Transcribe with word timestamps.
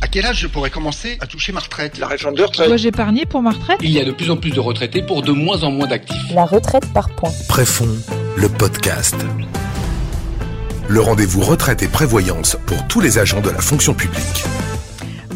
À 0.00 0.08
quel 0.08 0.26
âge 0.26 0.40
je 0.40 0.46
pourrais 0.46 0.70
commencer 0.70 1.16
à 1.20 1.26
toucher 1.26 1.52
ma 1.52 1.60
retraite? 1.60 1.98
La 1.98 2.06
réforme 2.08 2.34
de 2.34 2.42
retraite. 2.42 2.68
Dois-je 2.68 2.88
épargner 2.88 3.24
pour 3.26 3.42
ma 3.42 3.50
retraite? 3.50 3.78
Il 3.82 3.90
y 3.90 4.00
a 4.00 4.04
de 4.04 4.12
plus 4.12 4.30
en 4.30 4.36
plus 4.36 4.50
de 4.50 4.60
retraités 4.60 5.02
pour 5.02 5.22
de 5.22 5.32
moins 5.32 5.62
en 5.62 5.70
moins 5.70 5.86
d'actifs. 5.86 6.32
La 6.34 6.44
retraite 6.44 6.92
par 6.92 7.08
points. 7.10 7.32
Préfond, 7.48 7.88
le 8.36 8.48
podcast. 8.48 9.16
Le 10.88 11.00
rendez-vous 11.00 11.40
retraite 11.40 11.82
et 11.82 11.88
prévoyance 11.88 12.56
pour 12.66 12.86
tous 12.88 13.00
les 13.00 13.18
agents 13.18 13.40
de 13.40 13.50
la 13.50 13.60
fonction 13.60 13.94
publique. 13.94 14.44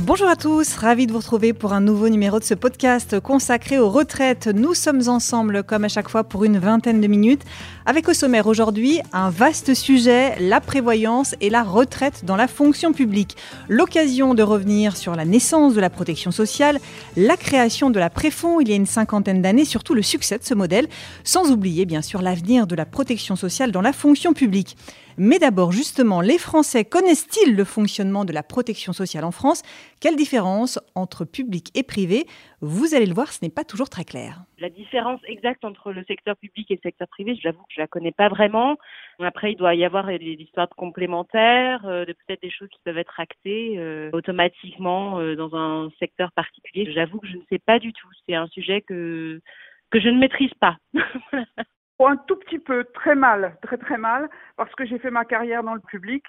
Bonjour 0.07 0.29
à 0.29 0.37
tous, 0.37 0.77
ravi 0.77 1.09
de 1.09 1.13
vous 1.13 1.19
retrouver 1.19 1.53
pour 1.53 1.73
un 1.73 1.81
nouveau 1.81 2.09
numéro 2.09 2.39
de 2.39 2.45
ce 2.45 2.55
podcast 2.55 3.19
consacré 3.19 3.81
aux 3.81 3.91
retraites. 3.91 4.47
Nous 4.47 4.73
sommes 4.73 5.09
ensemble, 5.09 5.65
comme 5.65 5.83
à 5.83 5.89
chaque 5.89 6.09
fois, 6.09 6.23
pour 6.23 6.45
une 6.45 6.59
vingtaine 6.59 7.01
de 7.01 7.09
minutes, 7.09 7.43
avec 7.87 8.09
au 8.09 8.15
sommaire 8.15 8.47
aujourd'hui 8.47 9.01
un 9.13 9.31
vaste 9.31 9.75
sujet, 9.75 10.37
la 10.39 10.61
prévoyance 10.61 11.35
et 11.41 11.51
la 11.51 11.65
retraite 11.65 12.25
dans 12.25 12.37
la 12.37 12.47
fonction 12.47 12.93
publique. 12.93 13.37
L'occasion 13.69 14.35
de 14.35 14.45
revenir 14.45 14.97
sur 14.97 15.17
la 15.17 15.25
naissance 15.25 15.75
de 15.75 15.81
la 15.81 15.91
protection 15.91 16.31
sociale, 16.31 16.79
la 17.17 17.37
création 17.37 17.91
de 17.91 17.99
la 17.99 18.09
préfond 18.09 18.61
il 18.61 18.69
y 18.69 18.73
a 18.73 18.77
une 18.77 18.87
cinquantaine 18.87 19.43
d'années, 19.43 19.65
surtout 19.65 19.95
le 19.95 20.03
succès 20.03 20.39
de 20.39 20.45
ce 20.45 20.55
modèle, 20.55 20.87
sans 21.25 21.51
oublier 21.51 21.85
bien 21.85 22.01
sûr 22.01 22.23
l'avenir 22.23 22.69
de 22.69 22.77
la 22.77 22.87
protection 22.87 23.35
sociale 23.35 23.73
dans 23.73 23.83
la 23.83 23.93
fonction 23.93 24.35
publique. 24.35 24.77
Mais 25.19 25.39
d'abord, 25.39 25.73
justement, 25.73 26.21
les 26.21 26.39
Français 26.39 26.85
connaissent-ils 26.85 27.57
le 27.57 27.65
fonctionnement 27.65 28.25
de 28.25 28.33
la 28.33 28.43
protection 28.43 28.93
sociale 28.93 29.25
en 29.25 29.31
France? 29.31 29.63
Quelle 30.01 30.17
différence 30.17 30.79
entre 30.95 31.25
public 31.25 31.71
et 31.75 31.83
privé? 31.83 32.27
Vous 32.61 32.95
allez 32.95 33.07
le 33.07 33.15
voir, 33.15 33.33
ce 33.33 33.45
n'est 33.45 33.51
pas 33.51 33.65
toujours 33.65 33.89
très 33.89 34.05
clair. 34.05 34.43
La 34.59 34.69
différence 34.69 35.21
exacte 35.27 35.65
entre 35.65 35.93
le 35.93 36.05
secteur 36.05 36.37
public 36.37 36.71
et 36.71 36.75
le 36.75 36.81
secteur 36.83 37.09
privé, 37.09 37.35
j'avoue 37.43 37.63
que 37.63 37.75
je 37.75 37.81
la 37.81 37.87
connais 37.87 38.13
pas 38.13 38.29
vraiment. 38.29 38.77
Après, 39.21 39.53
il 39.53 39.57
doit 39.57 39.75
y 39.75 39.85
avoir 39.85 40.07
des 40.07 40.37
histoires 40.39 40.69
complémentaires, 40.69 41.87
euh, 41.87 42.05
peut-être 42.05 42.43
des 42.43 42.51
choses 42.51 42.69
qui 42.69 42.81
peuvent 42.85 42.99
être 42.99 43.19
actées 43.19 43.79
euh, 43.79 44.11
automatiquement 44.13 45.19
euh, 45.19 45.35
dans 45.35 45.55
un 45.57 45.91
secteur 45.99 46.31
particulier. 46.33 46.93
J'avoue 46.93 47.21
que 47.21 47.29
je 47.29 47.37
ne 47.37 47.43
sais 47.51 47.59
pas 47.59 47.79
du 47.79 47.93
tout. 47.93 48.09
C'est 48.27 48.35
un 48.35 48.49
sujet 48.49 48.83
que 48.83 49.41
que 49.91 50.01
je 50.01 50.09
ne 50.09 50.19
maîtrise 50.19 50.53
pas. 50.61 50.77
un 52.05 52.17
tout 52.17 52.37
petit 52.37 52.59
peu, 52.59 52.85
très 52.85 53.15
mal, 53.15 53.57
très 53.63 53.79
très 53.79 53.97
mal, 53.97 54.29
parce 54.57 54.75
que 54.75 54.85
j'ai 54.85 54.99
fait 54.99 55.11
ma 55.11 55.25
carrière 55.25 55.63
dans 55.63 55.75
le 55.75 55.81
public 55.81 56.25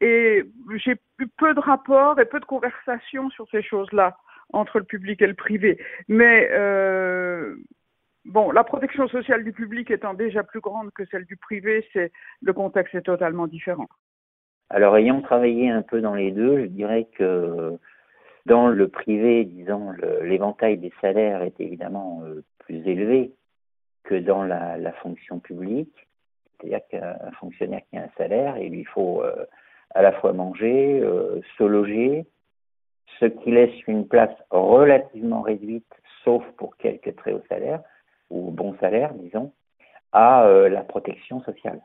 et 0.00 0.44
j'ai 0.76 0.96
eu 1.18 1.26
peu 1.36 1.54
de 1.54 1.60
rapports 1.60 2.18
et 2.18 2.24
peu 2.24 2.40
de 2.40 2.44
conversations 2.46 3.28
sur 3.30 3.46
ces 3.50 3.62
choses-là 3.62 4.16
entre 4.52 4.78
le 4.78 4.84
public 4.84 5.20
et 5.20 5.26
le 5.26 5.34
privé. 5.34 5.78
Mais 6.08 6.48
euh, 6.52 7.54
bon, 8.24 8.50
la 8.50 8.64
protection 8.64 9.08
sociale 9.08 9.44
du 9.44 9.52
public 9.52 9.90
étant 9.90 10.14
déjà 10.14 10.42
plus 10.42 10.60
grande 10.60 10.90
que 10.92 11.04
celle 11.06 11.26
du 11.26 11.36
privé, 11.36 11.86
c'est 11.92 12.12
le 12.40 12.52
contexte 12.52 12.94
est 12.94 13.02
totalement 13.02 13.46
différent. 13.46 13.88
Alors, 14.70 14.96
ayant 14.96 15.20
travaillé 15.20 15.68
un 15.68 15.82
peu 15.82 16.00
dans 16.00 16.14
les 16.14 16.30
deux, 16.30 16.60
je 16.62 16.66
dirais 16.66 17.08
que 17.16 17.76
dans 18.46 18.68
le 18.68 18.88
privé, 18.88 19.44
disons, 19.44 19.92
l'éventail 20.22 20.78
des 20.78 20.92
salaires 21.00 21.42
est 21.42 21.60
évidemment 21.60 22.22
euh, 22.24 22.42
plus 22.60 22.86
élevé 22.86 23.32
que 24.04 24.14
dans 24.14 24.42
la, 24.42 24.92
fonction 25.02 25.38
publique. 25.38 26.08
C'est-à-dire 26.58 26.80
qu'un 26.90 27.30
fonctionnaire 27.38 27.80
qui 27.90 27.96
a 27.96 28.02
un 28.02 28.10
salaire, 28.18 28.58
il 28.58 28.72
lui 28.72 28.84
faut 28.84 29.22
euh, 29.22 29.46
à 29.94 30.02
la 30.02 30.12
fois 30.12 30.32
manger, 30.32 31.00
euh, 31.02 31.40
se 31.56 31.64
loger, 31.64 32.26
ce 33.18 33.26
qui 33.26 33.50
laisse 33.50 33.74
une 33.86 34.06
place 34.06 34.34
relativement 34.50 35.42
réduite, 35.42 35.90
sauf 36.24 36.44
pour 36.58 36.76
quelques 36.76 37.16
très 37.16 37.32
hauts 37.32 37.44
salaires, 37.48 37.80
ou 38.30 38.50
bons 38.50 38.76
salaires, 38.78 39.14
disons, 39.14 39.52
à 40.12 40.44
euh, 40.44 40.68
la 40.68 40.82
protection 40.82 41.42
sociale. 41.42 41.80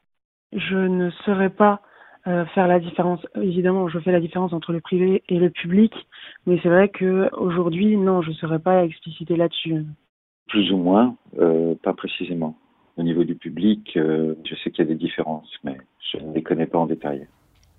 Je 0.51 0.77
ne 0.77 1.09
saurais 1.09 1.49
pas 1.49 1.81
faire 2.55 2.67
la 2.67 2.79
différence. 2.79 3.23
Évidemment, 3.35 3.87
je 3.87 3.99
fais 3.99 4.11
la 4.11 4.19
différence 4.19 4.51
entre 4.51 4.73
le 4.73 4.81
privé 4.81 5.21
et 5.29 5.37
le 5.37 5.51
public, 5.51 5.93
mais 6.47 6.59
c'est 6.63 6.69
vrai 6.69 6.89
que 6.89 7.29
aujourd'hui, 7.35 7.97
non, 7.97 8.23
je 8.23 8.29
ne 8.29 8.33
saurais 8.33 8.57
pas 8.57 8.83
expliciter 8.83 9.35
là-dessus. 9.35 9.85
Plus 10.47 10.71
ou 10.71 10.77
moins, 10.77 11.15
euh, 11.39 11.75
pas 11.81 11.93
précisément. 11.93 12.57
Au 12.97 13.03
niveau 13.03 13.23
du 13.23 13.35
public, 13.35 13.97
euh, 13.97 14.35
je 14.45 14.55
sais 14.55 14.71
qu'il 14.71 14.85
y 14.85 14.87
a 14.87 14.89
des 14.89 14.95
différences, 14.95 15.51
mais 15.63 15.77
je 16.11 16.17
ne 16.17 16.33
les 16.33 16.43
connais 16.43 16.67
pas 16.67 16.79
en 16.79 16.85
détail. 16.85 17.27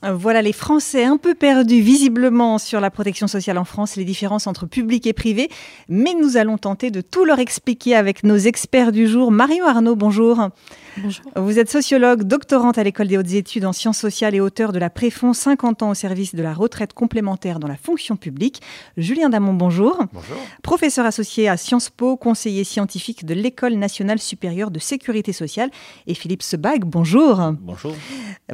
Voilà 0.02 0.42
les 0.42 0.52
Français 0.52 1.04
un 1.04 1.16
peu 1.16 1.34
perdus 1.34 1.80
visiblement 1.80 2.58
sur 2.58 2.80
la 2.80 2.90
protection 2.90 3.26
sociale 3.26 3.58
en 3.58 3.64
France, 3.64 3.96
les 3.96 4.04
différences 4.04 4.46
entre 4.46 4.66
public 4.66 5.06
et 5.06 5.12
privé. 5.12 5.48
Mais 5.88 6.14
nous 6.14 6.36
allons 6.36 6.58
tenter 6.58 6.90
de 6.90 7.00
tout 7.00 7.24
leur 7.24 7.38
expliquer 7.38 7.96
avec 7.96 8.22
nos 8.22 8.36
experts 8.36 8.92
du 8.92 9.08
jour. 9.08 9.32
Mario 9.32 9.64
Arnaud, 9.64 9.96
bonjour. 9.96 10.50
Bonjour. 10.98 11.24
Vous 11.34 11.58
êtes 11.58 11.70
sociologue, 11.70 12.22
doctorante 12.22 12.78
à 12.78 12.84
l'école 12.84 13.08
des 13.08 13.18
hautes 13.18 13.32
études 13.32 13.64
en 13.64 13.72
sciences 13.72 13.98
sociales 13.98 14.34
et 14.34 14.40
auteur 14.40 14.72
de 14.72 14.78
la 14.78 14.90
Préfond 14.90 15.32
50 15.32 15.82
ans 15.82 15.90
au 15.90 15.94
service 15.94 16.34
de 16.34 16.42
la 16.42 16.52
retraite 16.52 16.92
complémentaire 16.92 17.58
dans 17.58 17.68
la 17.68 17.76
fonction 17.76 18.16
publique. 18.16 18.60
Julien 18.96 19.30
Damon, 19.30 19.54
bonjour. 19.54 20.04
Bonjour. 20.12 20.36
Professeur 20.62 21.06
associé 21.06 21.48
à 21.48 21.56
Sciences 21.56 21.90
Po, 21.90 22.16
conseiller 22.16 22.64
scientifique 22.64 23.24
de 23.24 23.34
l'École 23.34 23.74
nationale 23.74 24.18
supérieure 24.18 24.70
de 24.70 24.78
sécurité 24.78 25.32
sociale. 25.32 25.70
Et 26.06 26.14
Philippe 26.14 26.42
Sebag, 26.42 26.84
bonjour. 26.84 27.40
Bonjour. 27.60 27.94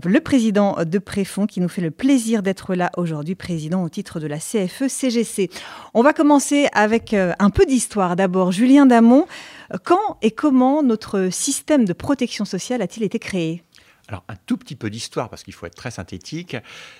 Le 0.04 0.20
président 0.20 0.76
de 0.84 0.98
Préfond 0.98 1.41
qui 1.46 1.60
nous 1.60 1.68
fait 1.68 1.82
le 1.82 1.90
plaisir 1.90 2.42
d'être 2.42 2.74
là 2.74 2.90
aujourd'hui, 2.96 3.34
président 3.34 3.82
au 3.82 3.88
titre 3.88 4.20
de 4.20 4.26
la 4.26 4.38
CFE-CGC. 4.38 5.50
On 5.94 6.02
va 6.02 6.12
commencer 6.12 6.68
avec 6.72 7.14
euh, 7.14 7.32
un 7.38 7.50
peu 7.50 7.66
d'histoire. 7.66 8.16
D'abord, 8.16 8.52
Julien 8.52 8.86
Damon, 8.86 9.26
quand 9.84 10.18
et 10.22 10.30
comment 10.30 10.82
notre 10.82 11.28
système 11.30 11.84
de 11.84 11.92
protection 11.92 12.44
sociale 12.44 12.82
a-t-il 12.82 13.04
été 13.04 13.18
créé? 13.18 13.62
Alors, 14.08 14.24
un 14.28 14.36
tout 14.46 14.56
petit 14.56 14.74
peu 14.74 14.90
d'histoire, 14.90 15.28
parce 15.28 15.42
qu'il 15.42 15.54
faut 15.54 15.66
être 15.66 15.74
très 15.74 15.90
synthétique. 15.90 16.56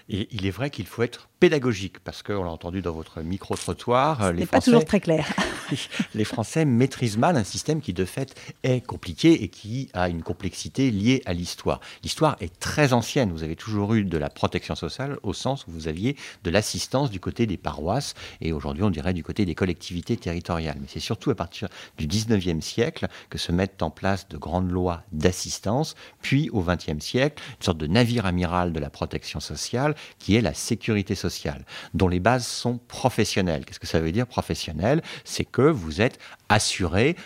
Et 0.09 0.29
il 0.31 0.47
est 0.47 0.51
vrai 0.51 0.71
qu'il 0.71 0.87
faut 0.87 1.03
être 1.03 1.29
pédagogique, 1.41 1.99
parce 2.01 2.23
qu'on 2.23 2.45
l'a 2.45 2.51
entendu 2.51 2.83
dans 2.83 2.93
votre 2.93 3.23
micro-trottoir. 3.23 4.33
Les 4.33 4.47
Français, 4.47 4.51
pas 4.51 4.61
toujours 4.61 4.85
très 4.85 5.01
clair. 5.01 5.27
les 6.15 6.25
Français 6.25 6.65
maîtrisent 6.65 7.19
mal 7.19 7.37
un 7.37 7.45
système 7.45 7.81
qui, 7.81 7.93
de 7.93 8.05
fait, 8.05 8.35
est 8.63 8.81
compliqué 8.81 9.43
et 9.43 9.49
qui 9.49 9.89
a 9.93 10.09
une 10.09 10.23
complexité 10.23 10.91
liée 10.91 11.23
à 11.27 11.33
l'histoire. 11.33 11.81
L'histoire 12.05 12.37
est 12.41 12.59
très 12.61 12.93
ancienne. 12.93 13.33
Vous 13.33 13.43
avez 13.43 13.57
toujours 13.57 13.95
eu 13.95 14.05
de 14.05 14.19
la 14.19 14.31
protection 14.31 14.75
sociale 14.77 15.19
au 15.23 15.33
sens 15.33 15.67
où 15.67 15.73
vous 15.73 15.89
aviez 15.89 16.17
de 16.45 16.51
l'assistance 16.51 17.11
du 17.11 17.19
côté 17.19 17.47
des 17.47 17.57
paroisses 17.57 18.15
et 18.41 18.53
aujourd'hui, 18.53 18.85
on 18.85 18.91
dirait 18.91 19.15
du 19.15 19.25
côté 19.25 19.45
des 19.45 19.55
collectivités 19.55 20.17
territoriales. 20.17 20.79
Mais 20.81 20.87
c'est 20.89 21.01
surtout 21.01 21.31
à 21.31 21.35
partir 21.35 21.69
du 21.99 22.07
19e 22.07 22.61
siècle 22.61 23.09
que 23.31 23.39
se 23.39 23.53
mettent 23.53 23.83
en 23.83 23.91
place 23.91 24.29
de 24.29 24.37
grandes 24.37 24.71
lois 24.71 25.03
d'assistance, 25.13 25.95
puis 26.21 26.49
au 26.51 26.63
20e 26.63 26.92
siècle, 27.01 27.43
une 27.59 27.65
sorte 27.65 27.79
de 27.79 27.87
navire 27.87 28.27
amiral 28.27 28.73
de 28.73 28.81
la 28.81 28.91
protection 28.91 29.41
sociale 29.41 29.95
qui 30.19 30.37
est 30.37 30.41
la 30.41 30.55
sécurité 30.55 31.15
sociale 31.15 31.65
dont 31.95 32.09
les 32.09 32.21
bases 32.21 32.47
sont 32.47 32.79
professionnelles. 32.89 33.65
Qu'est-ce 33.65 33.81
que 33.81 33.87
ça 33.87 34.01
veut 34.01 34.13
dire 34.13 34.27
professionnel 34.27 35.03
C'est 35.25 35.45
que 35.45 35.63
vous 35.63 36.01
êtes 36.01 36.19
assuré, 36.49 37.17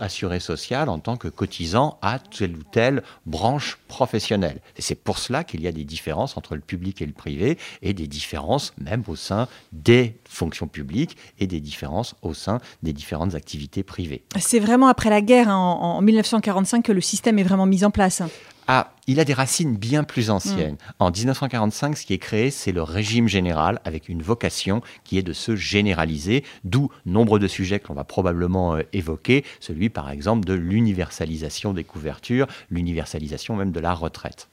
assuré 0.00 0.40
social 0.40 0.88
en 0.88 0.98
tant 0.98 1.16
que 1.16 1.28
cotisant 1.28 1.98
à 2.02 2.18
telle 2.18 2.56
ou 2.56 2.62
telle 2.64 3.02
branche 3.26 3.78
professionnelle. 3.88 4.60
Et 4.76 4.82
c'est 4.82 4.96
pour 4.96 5.18
cela 5.18 5.44
qu'il 5.44 5.62
y 5.62 5.68
a 5.68 5.72
des 5.72 5.84
différences 5.84 6.36
entre 6.36 6.54
le 6.54 6.60
public 6.60 7.00
et 7.00 7.06
le 7.06 7.12
privé, 7.12 7.58
et 7.82 7.94
des 7.94 8.06
différences 8.06 8.72
même 8.78 9.04
au 9.06 9.16
sein 9.16 9.48
des 9.72 10.18
fonctions 10.28 10.66
publiques 10.66 11.16
et 11.38 11.46
des 11.46 11.60
différences 11.60 12.16
au 12.22 12.34
sein 12.34 12.58
des 12.82 12.92
différentes 12.92 13.34
activités 13.34 13.82
privées. 13.82 14.24
C'est 14.38 14.60
vraiment 14.60 14.88
après 14.88 15.10
la 15.10 15.20
guerre, 15.20 15.48
hein, 15.48 15.56
en 15.56 16.00
1945, 16.02 16.82
que 16.82 16.92
le 16.92 17.00
système 17.00 17.38
est 17.38 17.44
vraiment 17.44 17.66
mis 17.66 17.84
en 17.84 17.90
place. 17.90 18.22
Ah, 18.68 18.92
il 19.08 19.18
a 19.18 19.24
des 19.24 19.32
racines 19.32 19.76
bien 19.76 20.04
plus 20.04 20.30
anciennes. 20.30 20.76
En 21.00 21.10
1945, 21.10 21.96
ce 21.96 22.06
qui 22.06 22.14
est 22.14 22.18
créé, 22.18 22.50
c'est 22.50 22.70
le 22.70 22.82
régime 22.82 23.26
général 23.26 23.80
avec 23.84 24.08
une 24.08 24.22
vocation 24.22 24.82
qui 25.02 25.18
est 25.18 25.22
de 25.22 25.32
se 25.32 25.56
généraliser, 25.56 26.44
d'où 26.62 26.88
nombre 27.04 27.40
de 27.40 27.48
sujets 27.48 27.80
que 27.80 27.88
l'on 27.88 27.94
va 27.94 28.04
probablement 28.04 28.76
euh, 28.76 28.82
évoquer, 28.92 29.44
celui 29.58 29.90
par 29.90 30.10
exemple 30.10 30.44
de 30.44 30.54
l'universalisation 30.54 31.72
des 31.72 31.82
couvertures, 31.82 32.46
l'universalisation 32.70 33.56
même 33.56 33.72
de 33.72 33.80
la 33.80 33.94
retraite. 33.94 34.48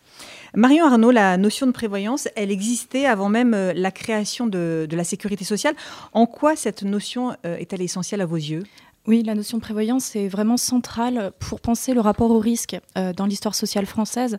Marion 0.55 0.85
Arnaud, 0.85 1.11
la 1.11 1.37
notion 1.37 1.67
de 1.67 1.71
prévoyance, 1.71 2.27
elle 2.35 2.49
existait 2.49 3.05
avant 3.05 3.29
même 3.29 3.53
euh, 3.53 3.73
la 3.75 3.91
création 3.91 4.47
de, 4.47 4.87
de 4.89 4.95
la 4.97 5.03
sécurité 5.03 5.45
sociale. 5.45 5.75
En 6.13 6.25
quoi 6.25 6.55
cette 6.55 6.81
notion 6.81 7.35
euh, 7.45 7.57
est-elle 7.57 7.83
essentielle 7.83 8.21
à 8.21 8.25
vos 8.25 8.35
yeux? 8.35 8.63
Oui, 9.09 9.23
la 9.23 9.33
notion 9.33 9.57
de 9.57 9.63
prévoyance 9.63 10.15
est 10.15 10.27
vraiment 10.27 10.55
centrale 10.55 11.31
pour 11.39 11.61
penser 11.61 11.95
le 11.95 11.99
rapport 11.99 12.29
au 12.29 12.37
risque 12.37 12.77
euh, 12.95 13.11
dans 13.11 13.25
l'histoire 13.25 13.55
sociale 13.55 13.87
française. 13.87 14.37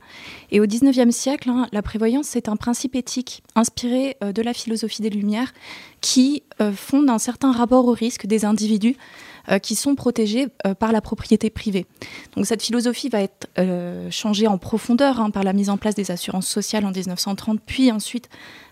Et 0.52 0.60
au 0.60 0.66
XIXe 0.66 1.10
siècle, 1.10 1.50
hein, 1.50 1.66
la 1.72 1.82
prévoyance, 1.82 2.28
c'est 2.28 2.48
un 2.48 2.54
principe 2.54 2.94
éthique 2.94 3.42
inspiré 3.56 4.16
euh, 4.22 4.30
de 4.30 4.42
la 4.42 4.54
philosophie 4.54 5.02
des 5.02 5.10
Lumières 5.10 5.52
qui 6.00 6.44
euh, 6.60 6.70
fonde 6.70 7.10
un 7.10 7.18
certain 7.18 7.50
rapport 7.50 7.84
au 7.86 7.92
risque 7.92 8.26
des 8.26 8.44
individus 8.44 8.96
qui 9.62 9.74
sont 9.74 9.96
protégés 9.96 10.48
par 10.78 10.92
la 10.92 11.00
propriété 11.00 11.48
privée. 11.48 11.86
Donc 12.36 12.46
cette 12.46 12.62
philosophie 12.62 13.08
va 13.08 13.22
être 13.22 13.48
changée 14.10 14.46
en 14.46 14.58
profondeur 14.58 15.18
hein, 15.18 15.30
par 15.30 15.42
la 15.42 15.54
mise 15.54 15.70
en 15.70 15.78
place 15.78 15.94
des 15.94 16.10
assurances 16.10 16.46
sociales 16.46 16.84
en 16.84 16.92
1930, 16.92 17.58
puis 17.64 17.90
ensuite 17.90 18.28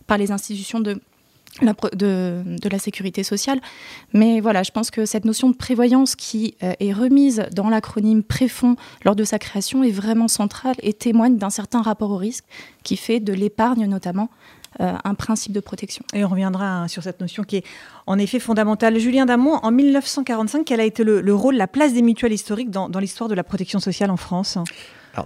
par 0.06 0.18
les 0.18 0.30
institutions 0.30 0.78
de 0.78 1.00
de, 1.62 2.68
la 2.70 2.78
sécurité 2.78 3.22
sociale. 3.22 3.60
Mais 4.12 4.40
voilà, 4.40 4.62
je 4.62 4.70
pense 4.70 4.90
que 4.90 5.06
cette 5.06 5.24
notion 5.24 5.50
de 5.50 5.56
prévoyance 5.56 6.16
qui 6.16 6.54
euh, 6.62 6.72
est 6.80 6.92
remise 6.92 7.46
dans 7.52 7.68
l'acronyme 7.68 8.22
Préfond 8.22 8.76
lors 9.04 9.16
de 9.16 9.24
sa 9.24 9.38
création 9.38 9.82
est 9.82 9.90
vraiment 9.90 10.28
centrale 10.28 10.76
et 10.82 10.92
témoigne 10.92 11.36
d'un 11.36 11.50
certain 11.50 11.82
rapport 11.82 12.10
au 12.10 12.16
risque 12.16 12.44
qui 12.82 12.96
fait 12.96 13.20
de 13.20 13.32
l'épargne 13.32 13.86
notamment 13.86 14.28
un 14.80 15.14
principe 15.14 15.52
de 15.52 15.60
protection. 15.60 16.04
Et 16.14 16.24
on 16.24 16.28
reviendra 16.28 16.82
hein, 16.82 16.88
sur 16.88 17.02
cette 17.02 17.20
notion 17.20 17.42
qui 17.42 17.56
est 17.56 17.64
en 18.06 18.16
effet 18.16 18.38
fondamentale. 18.38 18.96
Julien 18.98 19.26
Damon, 19.26 19.54
en 19.62 19.72
1945, 19.72 20.64
quel 20.64 20.78
a 20.78 20.84
été 20.84 21.02
le, 21.02 21.34
rôle, 21.34 21.56
la 21.56 21.66
place 21.66 21.94
des 21.94 22.02
mutuelles 22.02 22.34
historiques 22.34 22.70
dans 22.70 22.98
l'histoire 23.00 23.28
de 23.28 23.34
la 23.34 23.42
protection 23.42 23.80
sociale 23.80 24.10
en 24.10 24.16
France? 24.16 24.56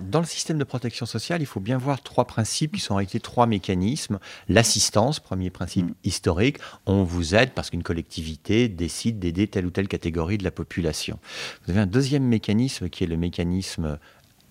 Dans 0.01 0.21
le 0.21 0.27
système 0.27 0.59
de 0.59 0.65
protection 0.65 1.07
sociale, 1.07 1.43
il 1.43 1.47
faut 1.47 1.61
bien 1.61 1.79
voir 1.79 2.03
trois 2.03 2.27
principes 2.27 2.75
qui 2.75 2.81
sont 2.81 2.95
en 2.95 2.97
réalité 2.97 3.21
trois 3.21 3.47
mécanismes. 3.47 4.19
L'assistance, 4.49 5.21
premier 5.21 5.51
principe 5.51 5.87
mm. 5.87 5.95
historique, 6.05 6.59
on 6.87 7.05
vous 7.05 7.35
aide 7.35 7.53
parce 7.53 7.71
qu'une 7.71 7.83
collectivité 7.83 8.69
décide 8.69 9.19
d'aider 9.19 9.47
telle 9.47 9.67
ou 9.67 9.71
telle 9.71 9.89
catégorie 9.89 10.39
de 10.39 10.45
la 10.45 10.51
population. 10.51 11.19
Vous 11.65 11.71
avez 11.71 11.81
un 11.81 11.87
deuxième 11.87 12.25
mécanisme 12.25 12.89
qui 12.89 13.05
est 13.05 13.09
le 13.09 13.17
mécanisme 13.17 13.99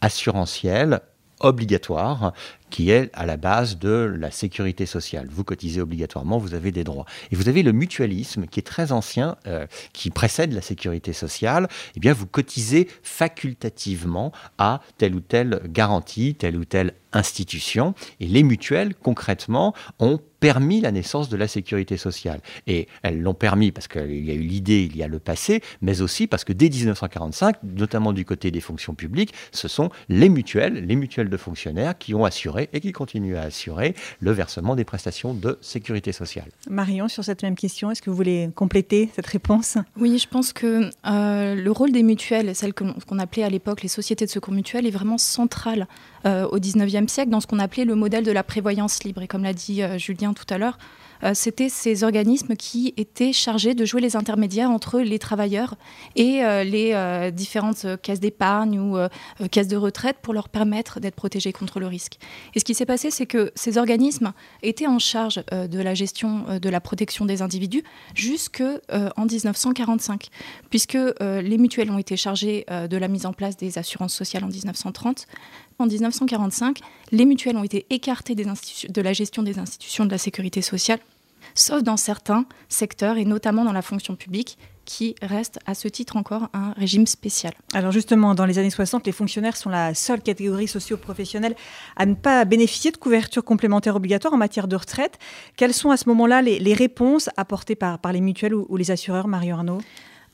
assurantiel 0.01 1.01
obligatoire 1.39 2.33
qui 2.71 2.89
est 2.89 3.11
à 3.13 3.27
la 3.27 3.37
base 3.37 3.77
de 3.77 4.15
la 4.17 4.31
sécurité 4.31 4.87
sociale. 4.87 5.27
Vous 5.29 5.43
cotisez 5.43 5.81
obligatoirement, 5.81 6.39
vous 6.39 6.55
avez 6.55 6.71
des 6.71 6.83
droits. 6.83 7.05
Et 7.31 7.35
vous 7.35 7.49
avez 7.49 7.61
le 7.61 7.73
mutualisme 7.73 8.47
qui 8.47 8.59
est 8.59 8.63
très 8.63 8.91
ancien, 8.91 9.35
euh, 9.45 9.67
qui 9.93 10.09
précède 10.09 10.53
la 10.53 10.61
sécurité 10.61 11.13
sociale. 11.13 11.67
Eh 11.95 11.99
bien, 11.99 12.13
vous 12.13 12.25
cotisez 12.25 12.87
facultativement 13.03 14.31
à 14.57 14.81
telle 14.97 15.13
ou 15.13 15.19
telle 15.19 15.61
garantie, 15.67 16.33
telle 16.33 16.57
ou 16.57 16.65
telle 16.65 16.93
institution. 17.13 17.93
Et 18.19 18.27
les 18.27 18.43
mutuelles, 18.43 18.95
concrètement, 18.95 19.73
ont 19.99 20.19
permis 20.39 20.81
la 20.81 20.91
naissance 20.91 21.29
de 21.29 21.37
la 21.37 21.47
sécurité 21.47 21.97
sociale. 21.97 22.41
Et 22.67 22.87
elles 23.03 23.21
l'ont 23.21 23.35
permis 23.35 23.71
parce 23.71 23.87
qu'il 23.87 24.25
y 24.25 24.31
a 24.31 24.33
eu 24.33 24.41
l'idée, 24.41 24.83
il 24.83 24.97
y 24.97 25.03
a 25.03 25.07
le 25.07 25.19
passé, 25.19 25.61
mais 25.81 26.01
aussi 26.01 26.25
parce 26.25 26.43
que 26.43 26.51
dès 26.51 26.69
1945, 26.69 27.57
notamment 27.63 28.11
du 28.11 28.25
côté 28.25 28.49
des 28.49 28.59
fonctions 28.59 28.95
publiques, 28.95 29.33
ce 29.51 29.67
sont 29.67 29.89
les 30.09 30.29
mutuelles, 30.29 30.85
les 30.85 30.95
mutuelles 30.95 31.29
de 31.29 31.37
fonctionnaires 31.37 31.97
qui 31.97 32.15
ont 32.15 32.25
assuré 32.25 32.60
et 32.73 32.79
qui 32.79 32.91
continue 32.91 33.35
à 33.35 33.43
assurer 33.43 33.95
le 34.19 34.31
versement 34.31 34.75
des 34.75 34.83
prestations 34.83 35.33
de 35.33 35.57
sécurité 35.61 36.11
sociale. 36.11 36.49
Marion, 36.69 37.07
sur 37.07 37.23
cette 37.23 37.43
même 37.43 37.55
question, 37.55 37.91
est-ce 37.91 38.01
que 38.01 38.09
vous 38.09 38.15
voulez 38.15 38.49
compléter 38.55 39.09
cette 39.15 39.27
réponse? 39.27 39.77
Oui, 39.97 40.17
je 40.17 40.27
pense 40.27 40.53
que 40.53 40.89
euh, 41.05 41.55
le 41.55 41.71
rôle 41.71 41.91
des 41.91 42.03
mutuelles, 42.03 42.55
celles 42.55 42.73
qu'on 42.73 43.19
appelait 43.19 43.43
à 43.43 43.49
l'époque 43.49 43.81
les 43.81 43.87
sociétés 43.87 44.25
de 44.25 44.31
secours 44.31 44.53
mutuels, 44.53 44.85
est 44.85 44.91
vraiment 44.91 45.17
central 45.17 45.87
euh, 46.25 46.47
au 46.47 46.59
19e 46.59 47.07
siècle 47.07 47.29
dans 47.29 47.39
ce 47.39 47.47
qu'on 47.47 47.59
appelait 47.59 47.85
le 47.85 47.95
modèle 47.95 48.23
de 48.23 48.31
la 48.31 48.43
prévoyance 48.43 49.03
libre. 49.03 49.21
Et 49.21 49.27
comme 49.27 49.43
l'a 49.43 49.53
dit 49.53 49.83
euh, 49.83 49.97
Julien 49.97 50.33
tout 50.33 50.45
à 50.49 50.57
l'heure, 50.57 50.77
c'était 51.33 51.69
ces 51.69 52.03
organismes 52.03 52.55
qui 52.55 52.93
étaient 52.97 53.33
chargés 53.33 53.73
de 53.73 53.85
jouer 53.85 54.01
les 54.01 54.15
intermédiaires 54.15 54.71
entre 54.71 54.99
les 54.99 55.19
travailleurs 55.19 55.75
et 56.15 56.43
euh, 56.43 56.63
les 56.63 56.91
euh, 56.93 57.31
différentes 57.31 57.85
caisses 58.01 58.19
d'épargne 58.19 58.79
ou 58.79 58.97
caisses 59.49 59.67
de 59.67 59.77
retraite 59.77 60.17
pour 60.21 60.33
leur 60.33 60.49
permettre 60.49 60.99
d'être 60.99 61.15
protégés 61.15 61.53
contre 61.53 61.79
le 61.79 61.87
risque. 61.87 62.17
Et 62.55 62.59
ce 62.59 62.65
qui 62.65 62.73
s'est 62.73 62.85
passé, 62.85 63.11
c'est 63.11 63.25
que 63.25 63.51
ces 63.55 63.77
organismes 63.77 64.33
étaient 64.63 64.87
en 64.87 64.99
charge 64.99 65.43
de 65.51 65.79
la 65.79 65.93
gestion 65.93 66.59
de 66.61 66.69
la 66.69 66.81
protection 66.81 67.25
des 67.25 67.41
individus 67.41 67.83
jusque 68.15 68.63
en 68.91 69.25
1945, 69.25 70.27
puisque 70.69 70.97
les 71.19 71.57
mutuelles 71.57 71.91
ont 71.91 71.97
été 71.97 72.17
chargées 72.17 72.65
de 72.69 72.97
la 72.97 73.07
mise 73.07 73.25
en 73.25 73.33
place 73.33 73.57
des 73.57 73.77
assurances 73.77 74.13
sociales 74.13 74.43
en 74.43 74.47
1930 74.47 75.27
en 75.81 75.87
1945, 75.87 76.79
les 77.11 77.25
mutuelles 77.25 77.57
ont 77.57 77.63
été 77.63 77.85
écartées 77.89 78.35
de 78.35 79.01
la 79.01 79.13
gestion 79.13 79.43
des 79.43 79.59
institutions 79.59 80.05
de 80.05 80.11
la 80.11 80.17
sécurité 80.17 80.61
sociale, 80.61 80.99
sauf 81.55 81.83
dans 81.83 81.97
certains 81.97 82.45
secteurs 82.69 83.17
et 83.17 83.25
notamment 83.25 83.65
dans 83.65 83.73
la 83.73 83.81
fonction 83.81 84.15
publique 84.15 84.57
qui 84.85 85.15
reste 85.21 85.59
à 85.65 85.73
ce 85.73 85.87
titre 85.87 86.17
encore 86.17 86.49
un 86.53 86.73
régime 86.73 87.07
spécial. 87.07 87.53
Alors 87.73 87.91
justement, 87.91 88.35
dans 88.35 88.45
les 88.45 88.57
années 88.57 88.69
60, 88.69 89.05
les 89.05 89.11
fonctionnaires 89.11 89.55
sont 89.55 89.69
la 89.69 89.93
seule 89.93 90.21
catégorie 90.21 90.67
socio-professionnelle 90.67 91.55
à 91.95 92.05
ne 92.05 92.15
pas 92.15 92.43
bénéficier 92.45 92.91
de 92.91 92.97
couverture 92.97 93.43
complémentaire 93.43 93.95
obligatoire 93.95 94.33
en 94.33 94.37
matière 94.37 94.67
de 94.67 94.75
retraite. 94.75 95.17
Quelles 95.55 95.73
sont 95.73 95.91
à 95.91 95.97
ce 95.97 96.09
moment-là 96.09 96.41
les, 96.41 96.73
réponses 96.73 97.29
apportées 97.37 97.75
par, 97.75 97.99
les 98.11 98.21
mutuelles 98.21 98.55
ou, 98.55 98.65
ou 98.69 98.77
les 98.77 98.91
assureurs, 98.91 99.27
Mario 99.27 99.55
Arnaud? 99.55 99.81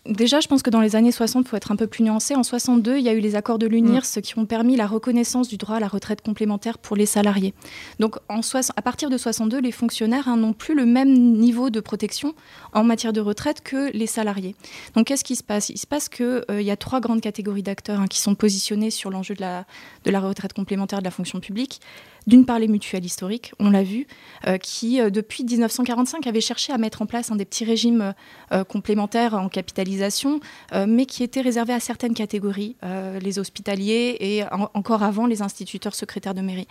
Déjà, 0.08 0.40
je 0.40 0.48
pense 0.48 0.64
que 0.64 0.70
dans 0.70 0.80
les 0.80 0.96
années 0.96 1.12
60, 1.12 1.46
il 1.46 1.50
faut 1.50 1.58
être 1.58 1.72
un 1.72 1.76
peu 1.76 1.88
plus 1.88 2.04
nuancé. 2.04 2.34
En 2.36 2.44
62, 2.44 2.98
il 2.98 3.04
y 3.04 3.10
a 3.10 3.14
eu 3.14 3.20
les 3.20 3.36
accords 3.36 3.60
de 3.60 3.68
l'UNIRS 3.68 4.04
mm. 4.18 4.22
qui 4.22 4.40
ont 4.40 4.46
permis 4.46 4.78
la 4.78 4.88
reconnaissance 4.88 5.50
du 5.50 5.58
droit 5.58 5.76
à 5.76 5.80
la 5.80 5.88
retraite 5.88 6.22
complémentaire 6.22 6.78
pour 6.78 6.96
les 6.96 7.06
salariés. 7.06 7.54
Donc, 8.00 8.16
en 8.30 8.40
à 8.76 8.82
partir 8.82 9.10
de 9.10 9.18
62, 9.18 9.60
les 9.60 9.72
fonctionnaires 9.72 10.30
hein, 10.30 10.38
n'ont 10.38 10.54
plus 10.54 10.76
le 10.76 10.86
même 10.86 11.12
niveau 11.14 11.70
de 11.70 11.82
protection 11.82 12.34
en 12.74 12.84
matière 12.84 13.12
de 13.12 13.20
retraite 13.20 13.62
que 13.62 13.92
les 13.92 14.08
salariés. 14.08 14.56
Donc, 14.96 15.08
qu'est-ce 15.08 15.26
qui 15.26 15.36
se 15.36 15.44
passe? 15.44 15.70
Il 15.70 15.78
se 15.78 15.88
passe 15.88 16.08
qu'il 16.08 16.44
euh, 16.50 16.62
y 16.62 16.72
a 16.72 16.78
trois 16.78 17.02
grandes 17.02 17.22
catégories 17.22 17.64
d'acteurs 17.64 18.00
hein, 18.00 18.08
qui 18.08 18.20
sont 18.20 18.36
positionnés 18.36 18.92
sur 18.92 19.10
l'enjeu 19.10 19.36
de 19.36 19.42
la, 19.42 19.66
de 20.06 20.12
la 20.12 20.22
retraite 20.22 20.54
complémentaire 20.54 21.00
de 21.00 21.06
la 21.06 21.12
fonction 21.12 21.40
publique. 21.42 21.82
D'une 22.28 22.46
part, 22.46 22.60
les 22.60 22.68
mutuelles 22.68 23.06
historiques, 23.06 23.54
on 23.58 23.70
l'a 23.70 23.84
vu, 23.84 24.06
euh, 24.48 24.58
qui, 24.58 25.00
euh, 25.00 25.10
depuis 25.10 25.46
1945, 25.46 26.28
avaient 26.28 26.42
cherché 26.42 26.74
à 26.74 26.78
mettre 26.78 27.02
en 27.02 27.06
place 27.06 27.32
un 27.32 27.38
des 27.38 27.46
petits 27.46 27.64
régimes 27.64 28.14
euh, 28.52 28.66
complémentaires 28.66 29.34
en 29.34 29.48
capitalisation, 29.48 30.42
mais 30.88 31.06
qui 31.06 31.24
étaient 31.24 31.42
réservés 31.42 31.74
à 31.74 31.80
certaines 31.80 32.14
catégories, 32.14 32.76
les 33.22 33.40
hospitaliers 33.40 34.18
et 34.20 34.44
encore 34.74 35.04
avant 35.04 35.26
les 35.26 35.42
instituteurs 35.42 35.96
secrétaires 35.96 36.34
de 36.34 36.42
mairie. 36.42 36.68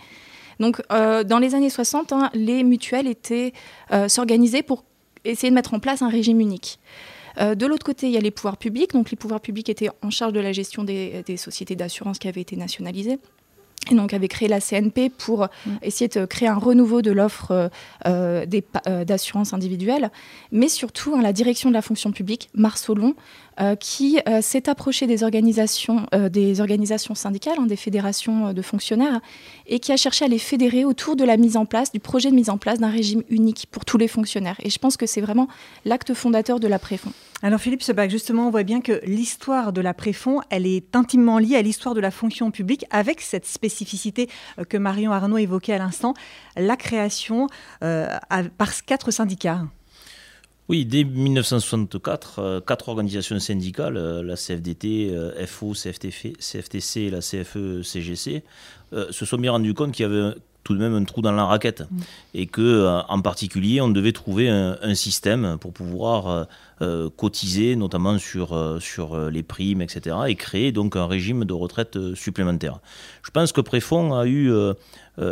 Donc, 0.59 0.81
dans 0.89 1.39
les 1.39 1.55
années 1.55 1.69
60, 1.69 2.13
hein, 2.13 2.29
les 2.33 2.63
mutuelles 2.63 3.07
étaient 3.07 3.53
s'organisaient 4.07 4.61
pour 4.61 4.83
essayer 5.25 5.49
de 5.49 5.55
mettre 5.55 5.73
en 5.73 5.79
place 5.79 6.01
un 6.01 6.09
régime 6.09 6.39
unique. 6.39 6.79
de 7.39 7.65
l'autre 7.65 7.85
côté, 7.85 8.07
il 8.07 8.13
y 8.13 8.17
a 8.17 8.21
les 8.21 8.31
pouvoirs 8.31 8.57
publics. 8.57 8.91
Donc, 8.91 9.09
les 9.09 9.17
pouvoirs 9.17 9.41
publics 9.41 9.69
étaient 9.69 9.89
en 10.01 10.09
charge 10.09 10.33
de 10.33 10.39
la 10.39 10.51
gestion 10.51 10.83
des 10.83 11.37
sociétés 11.37 11.75
d'assurance 11.75 12.19
qui 12.19 12.27
avaient 12.27 12.41
été 12.41 12.55
nationalisées 12.55 13.19
et 13.91 13.95
donc 13.95 14.13
avait 14.13 14.27
créé 14.27 14.47
la 14.47 14.59
CNP 14.59 15.09
pour 15.09 15.47
mm. 15.65 15.71
essayer 15.81 16.07
de 16.07 16.25
créer 16.25 16.47
un 16.47 16.57
renouveau 16.57 17.01
de 17.01 17.11
l'offre 17.11 17.51
euh, 17.51 17.69
euh, 18.05 18.45
euh, 18.87 19.05
d'assurance 19.05 19.53
individuelle, 19.53 20.11
mais 20.51 20.69
surtout 20.69 21.15
hein, 21.15 21.21
la 21.21 21.33
direction 21.33 21.69
de 21.69 21.73
la 21.73 21.81
fonction 21.81 22.11
publique, 22.11 22.49
Marceau-Long, 22.53 23.15
qui 23.79 24.19
s'est 24.41 24.69
approché 24.69 25.07
des 25.07 25.23
organisations, 25.23 26.05
des 26.29 26.61
organisations 26.61 27.15
syndicales, 27.15 27.55
hein, 27.59 27.65
des 27.65 27.75
fédérations 27.75 28.53
de 28.53 28.61
fonctionnaires, 28.61 29.19
et 29.65 29.79
qui 29.79 29.91
a 29.91 29.97
cherché 29.97 30.25
à 30.25 30.27
les 30.27 30.37
fédérer 30.37 30.85
autour 30.85 31.15
de 31.15 31.23
la 31.23 31.37
mise 31.37 31.57
en 31.57 31.65
place, 31.65 31.91
du 31.91 31.99
projet 31.99 32.29
de 32.29 32.35
mise 32.35 32.51
en 32.51 32.59
place 32.59 32.77
d'un 32.77 32.91
régime 32.91 33.23
unique 33.29 33.65
pour 33.71 33.83
tous 33.83 33.97
les 33.97 34.07
fonctionnaires. 34.07 34.57
Et 34.61 34.69
je 34.69 34.77
pense 34.77 34.95
que 34.95 35.07
c'est 35.07 35.21
vraiment 35.21 35.47
l'acte 35.85 36.13
fondateur 36.13 36.59
de 36.59 36.67
la 36.67 36.77
Préfond. 36.77 37.13
Alors 37.43 37.59
Philippe 37.59 37.83
Sebag, 37.83 38.09
justement, 38.09 38.47
on 38.47 38.49
voit 38.49 38.63
bien 38.63 38.81
que 38.81 38.99
l'histoire 39.05 39.71
de 39.71 39.79
la 39.79 39.93
Préfond, 39.93 40.41
elle 40.49 40.65
est 40.65 40.95
intimement 40.95 41.37
liée 41.37 41.55
à 41.55 41.61
l'histoire 41.61 41.93
de 41.93 41.99
la 41.99 42.09
fonction 42.09 42.49
publique 42.49 42.85
avec 42.89 43.21
cette 43.21 43.45
spécificité 43.45 44.27
euh, 44.57 44.63
que 44.63 44.75
Marion 44.77 45.11
Arnaud 45.11 45.37
évoquait 45.37 45.73
à 45.73 45.77
l'instant, 45.77 46.15
la 46.55 46.75
création 46.75 47.47
euh, 47.83 48.07
par 48.57 48.85
quatre 48.85 49.11
syndicats. 49.11 49.61
Oui, 50.67 50.83
dès 50.85 51.03
1964, 51.03 52.39
euh, 52.39 52.59
quatre 52.59 52.89
organisations 52.89 53.39
syndicales, 53.39 53.93
la 54.21 54.35
CFDT, 54.35 55.15
FO, 55.45 55.73
CFTC 55.73 57.01
et 57.01 57.09
la 57.11 57.19
CFE-CGC, 57.19 58.43
se 59.11 59.25
sont 59.25 59.37
bien 59.37 59.51
rendues 59.51 59.75
compte 59.75 59.91
qu'il 59.91 60.03
y 60.03 60.05
avait 60.05 60.33
tout 60.67 60.73
de 60.73 60.79
même 60.79 60.93
un 60.93 61.05
trou 61.05 61.21
dans 61.21 61.31
la 61.31 61.45
raquette. 61.45 61.83
Mm. 61.89 62.01
Et 62.33 62.45
que, 62.45 62.61
euh, 62.61 63.01
en 63.07 63.21
particulier, 63.21 63.79
on 63.79 63.87
devait 63.87 64.11
trouver 64.11 64.49
un, 64.49 64.95
système 64.95 65.57
pour 65.59 65.71
pouvoir 65.71 66.27
euh, 66.27 66.43
euh, 66.81 67.09
cotiser, 67.15 67.75
notamment 67.75 68.17
sur, 68.17 68.77
sur 68.81 69.29
les 69.29 69.43
primes, 69.43 69.81
etc., 69.81 70.15
et 70.27 70.35
créer 70.35 70.71
donc 70.71 70.95
un 70.95 71.05
régime 71.05 71.45
de 71.45 71.53
retraite 71.53 71.97
supplémentaire. 72.15 72.79
Je 73.23 73.31
pense 73.31 73.51
que 73.51 73.61
Préfond 73.61 74.13
a 74.13 74.25
eu 74.25 74.51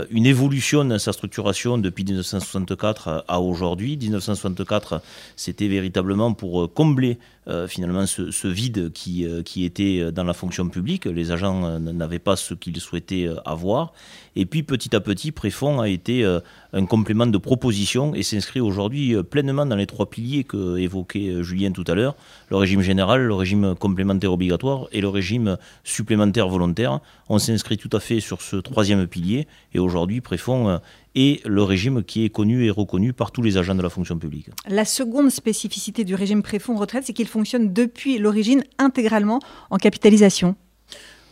une 0.10 0.25
évolution 0.25 0.84
dans 0.84 0.98
sa 0.98 1.13
structuration 1.13 1.77
depuis 1.77 2.04
1964 2.04 3.25
à 3.27 3.39
aujourd'hui. 3.39 3.98
1964, 3.98 5.01
c'était 5.36 5.68
véritablement 5.68 6.34
pour 6.34 6.74
combler 6.74 7.20
finalement 7.68 8.08
ce, 8.08 8.48
vide 8.48 8.92
qui, 8.94 9.27
qui 9.46 9.63
était 9.63 10.12
dans 10.12 10.24
la 10.24 10.34
fonction 10.34 10.68
publique. 10.70 11.06
Les 11.06 11.32
agents 11.32 11.80
n'avaient 11.80 12.18
pas 12.18 12.36
ce 12.36 12.56
qu'ils 12.56 12.80
souhaitaient 12.82 13.30
avoir. 13.46 13.94
Et 14.36 14.46
puis 14.46 14.63
petit 14.63 14.96
à 14.96 15.00
petit, 15.00 15.32
Préfond 15.32 15.80
a 15.80 15.88
été 15.88 16.24
euh, 16.24 16.39
un 16.75 16.86
complément 16.86 17.25
de 17.25 17.38
proposition 17.38 18.13
et 18.13 18.22
s'inscrit 18.22 18.60
aujourd'hui 18.60 19.15
euh, 19.15 19.24
pleinement 19.24 19.65
dans 19.65 19.77
les 19.77 19.88
trois 19.88 20.10
piliers 20.10 20.44
que 20.44 20.77
évoquait 20.77 21.29
euh, 21.29 21.41
Julien 21.41 21.72
tout 21.72 21.86
à 21.88 21.96
l'heure, 21.96 22.15
le 22.50 22.58
régime 22.58 22.82
général, 22.82 23.22
le 23.22 23.34
régime 23.34 23.75
complémentaire 23.75 24.34
obligatoire 24.34 24.88
et 24.91 25.00
le 25.00 25.08
régime 25.08 25.58
supplémentaire 25.86 26.50
volontaire. 26.50 27.00
On 27.29 27.39
s'inscrit 27.39 27.77
tout 27.77 27.89
à 27.94 28.01
fait 28.01 28.20
sur 28.20 28.41
ce 28.41 28.58
troisième 28.58 29.08
pilier 29.08 29.48
et 29.74 29.79
aujourd'hui, 29.79 30.20
Préfond 30.20 30.82
est 31.15 31.46
le 31.46 31.63
régime 31.63 32.03
qui 32.03 32.25
est 32.25 32.29
connu 32.29 32.65
et 32.65 32.70
reconnu 32.70 33.13
par 33.13 33.32
tous 33.32 33.41
les 33.41 33.58
agents 33.58 33.75
de 33.75 33.82
la 33.82 33.89
fonction 33.89 34.17
publique. 34.17 34.50
La 34.67 34.84
seconde 34.84 35.29
spécificité 35.29 36.03
du 36.03 36.13
régime 36.13 36.44
Préfond 36.44 36.75
retraite, 36.75 37.05
c'est 37.05 37.13
qu'il 37.13 37.27
fonctionne 37.27 37.72
depuis 37.72 38.17
l'origine 38.17 38.63
intégralement 38.77 39.39
en 39.70 39.77
capitalisation. 39.77 40.55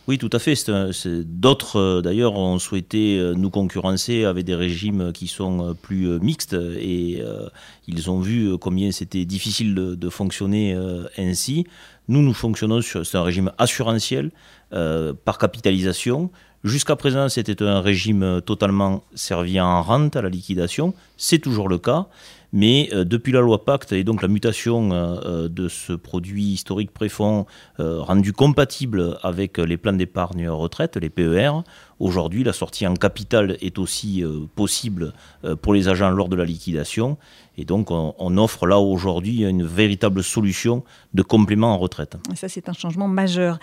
Oui, 0.06 0.18
tout 0.18 0.28
à 0.32 0.38
fait. 0.38 0.54
D'autres, 1.24 1.76
euh, 1.76 2.02
d'ailleurs, 2.02 2.34
ont 2.34 2.58
souhaité 2.58 3.18
euh, 3.18 3.32
nous 3.32 3.48
concurrencer 3.48 4.24
avec 4.24 4.44
des 4.44 4.54
régimes 4.54 5.12
qui 5.12 5.28
sont 5.28 5.70
euh, 5.70 5.72
plus 5.72 6.20
mixtes 6.20 6.52
et 6.52 7.22
ils 7.86 8.10
ont 8.10 8.20
vu 8.20 8.58
combien 8.58 8.92
c'était 8.92 9.24
difficile 9.24 9.74
de, 9.74 10.08
fonctionner 10.10 10.76
ainsi. 11.18 11.66
Nous, 12.08 12.22
nous 12.22 12.34
fonctionnons 12.34 12.80
sur 12.82 13.02
un 13.14 13.22
régime 13.22 13.52
assurantiel 13.58 14.30
par 14.70 15.38
capitalisation 15.38 16.30
Jusqu'à 16.64 16.96
présent, 16.96 17.28
c'était 17.28 17.62
un 17.62 17.82
régime 17.82 18.40
totalement 18.40 19.04
servi 19.14 19.60
en 19.60 19.82
rente 19.82 20.16
à 20.16 20.22
la 20.22 20.30
liquidation. 20.30 20.94
C'est 21.18 21.38
toujours 21.38 21.68
le 21.68 21.76
cas. 21.76 22.06
Mais 22.56 22.88
euh, 22.92 23.04
depuis 23.04 23.32
la 23.32 23.40
loi 23.40 23.64
Pacte 23.64 23.90
et 23.90 24.04
donc 24.04 24.22
la 24.22 24.28
mutation 24.28 24.92
euh, 24.92 25.16
euh, 25.24 25.48
de 25.48 25.66
ce 25.66 25.92
produit 25.92 26.44
historique 26.44 26.92
préfond 26.92 27.46
rendu 27.78 28.32
compatible 28.32 29.18
avec 29.24 29.58
les 29.58 29.76
plans 29.76 29.92
d'épargne 29.92 30.48
retraite, 30.48 30.96
les 30.96 31.10
PER, 31.10 31.50
aujourd'hui 32.00 32.44
la 32.44 32.52
sortie 32.52 32.86
en 32.86 32.94
capital 32.94 33.56
est 33.60 33.78
aussi 33.78 34.22
possible 34.54 35.12
pour 35.62 35.74
les 35.74 35.88
agents 35.88 36.10
lors 36.10 36.28
de 36.28 36.36
la 36.36 36.44
liquidation. 36.44 37.16
Et 37.56 37.64
donc, 37.64 37.90
on, 37.90 38.36
offre 38.36 38.66
là 38.66 38.78
aujourd'hui 38.80 39.44
une 39.44 39.64
véritable 39.64 40.24
solution 40.24 40.82
de 41.12 41.22
complément 41.22 41.72
en 41.72 41.78
retraite. 41.78 42.16
Et 42.32 42.36
ça, 42.36 42.48
c'est 42.48 42.68
un 42.68 42.72
changement 42.72 43.06
majeur. 43.06 43.60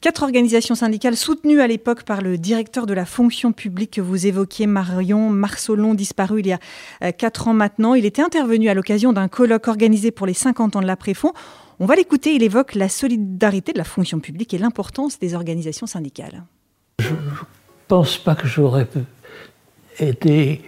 Quatre 0.00 0.24
organisations 0.24 0.74
syndicales 0.74 1.16
soutenues 1.16 1.60
à 1.60 1.68
l'époque 1.68 2.02
par 2.02 2.20
le 2.20 2.36
directeur 2.36 2.86
de 2.86 2.94
la 2.94 3.04
fonction 3.04 3.52
publique 3.52 3.92
que 3.92 4.00
vous 4.00 4.26
évoquiez, 4.26 4.66
Marion 4.66 5.30
Marsolon, 5.30 5.94
disparu 5.94 6.40
il 6.40 6.46
y 6.48 6.52
a 6.52 6.58
euh, 7.02 7.12
quatre 7.12 7.46
ans 7.46 7.54
maintenant. 7.54 7.94
Il 7.94 8.04
était 8.04 8.22
intervenu 8.22 8.68
à 8.68 8.74
l'occasion 8.74 9.12
d'un 9.12 9.28
colloque 9.28 9.68
organisé 9.68 10.10
pour 10.10 10.26
les 10.26 10.34
50 10.34 10.76
ans 10.76 10.80
de 10.80 10.86
la 10.86 10.96
Préfond. 10.96 11.32
On 11.78 11.86
va 11.86 11.94
l'écouter, 11.94 12.34
il 12.34 12.42
évoque 12.42 12.74
la 12.74 12.88
solidarité 12.88 13.72
de 13.72 13.78
la 13.78 13.84
fonction 13.84 14.18
publique 14.18 14.52
et 14.52 14.58
l'importance 14.58 15.20
des 15.20 15.34
organisations 15.34 15.86
syndicales. 15.86 16.44
Je 16.98 17.06
pense 17.88 18.18
pas 18.18 18.34
que 18.34 18.46
j'aurais 18.46 18.86
été 19.98 20.62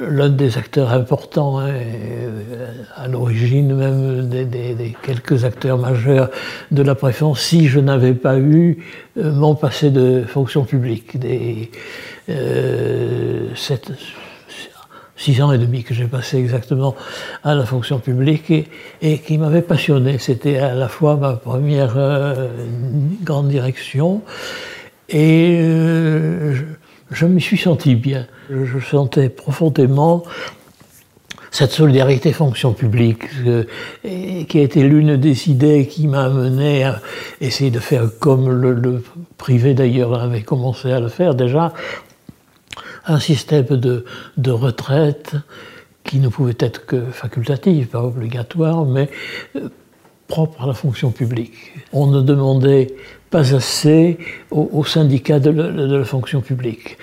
l'un 0.00 0.28
des 0.28 0.58
acteurs 0.58 0.92
importants, 0.92 1.58
hein, 1.58 1.72
à 2.96 3.08
l'origine 3.08 3.74
même 3.74 4.28
des, 4.28 4.96
quelques 5.02 5.44
acteurs 5.44 5.78
majeurs 5.78 6.30
de 6.70 6.82
la 6.82 6.94
préférence, 6.94 7.40
si 7.40 7.68
je 7.68 7.80
n'avais 7.80 8.14
pas 8.14 8.38
eu 8.38 8.84
euh, 9.18 9.32
mon 9.32 9.54
passé 9.54 9.90
de 9.90 10.24
fonction 10.26 10.64
publique, 10.64 11.18
des 11.18 11.70
euh, 12.28 13.48
six 15.16 15.40
ans 15.42 15.52
et 15.52 15.58
demi 15.58 15.84
que 15.84 15.94
j'ai 15.94 16.06
passé 16.06 16.38
exactement 16.38 16.94
à 17.44 17.54
la 17.54 17.64
fonction 17.64 17.98
publique 17.98 18.52
et, 19.00 19.18
qui 19.18 19.38
m'avait 19.38 19.62
passionné. 19.62 20.18
C'était 20.18 20.58
à 20.58 20.74
la 20.74 20.88
fois 20.88 21.16
ma 21.16 21.34
première 21.34 21.94
euh, 21.96 22.48
grande 23.22 23.48
direction 23.48 24.22
et 25.12 25.60
je, 26.52 26.62
je 27.10 27.26
m'y 27.26 27.40
suis 27.40 27.58
senti 27.58 27.94
bien. 27.94 28.26
Je 28.50 28.78
sentais 28.80 29.28
profondément 29.28 30.24
cette 31.52 31.70
solidarité 31.70 32.32
fonction 32.32 32.72
publique, 32.72 33.24
qui 34.02 34.58
a 34.58 34.62
été 34.62 34.82
l'une 34.82 35.18
des 35.18 35.50
idées 35.50 35.86
qui 35.86 36.08
m'a 36.08 36.24
amené 36.24 36.82
à 36.82 37.00
essayer 37.42 37.70
de 37.70 37.78
faire 37.78 38.08
comme 38.18 38.48
le, 38.50 39.04
privé 39.36 39.74
d'ailleurs 39.74 40.18
avait 40.18 40.42
commencé 40.42 40.90
à 40.90 40.98
le 40.98 41.08
faire 41.08 41.34
déjà, 41.34 41.74
un 43.06 43.20
système 43.20 43.66
de, 43.66 44.06
de 44.38 44.50
retraite 44.50 45.34
qui 46.04 46.20
ne 46.20 46.28
pouvait 46.28 46.56
être 46.58 46.86
que 46.86 47.04
facultatif, 47.10 47.90
pas 47.90 48.02
obligatoire, 48.02 48.86
mais 48.86 49.10
euh, 49.56 49.68
propre 50.28 50.62
à 50.62 50.66
la 50.66 50.74
fonction 50.74 51.10
publique. 51.10 51.52
On 51.92 52.06
ne 52.06 52.22
demandait 52.22 52.94
pas 53.32 53.54
assez 53.54 54.18
aux, 54.50 54.84
syndicats 54.84 55.40
de, 55.40 55.50
la 55.50 56.04
fonction 56.04 56.42
publique. 56.42 56.98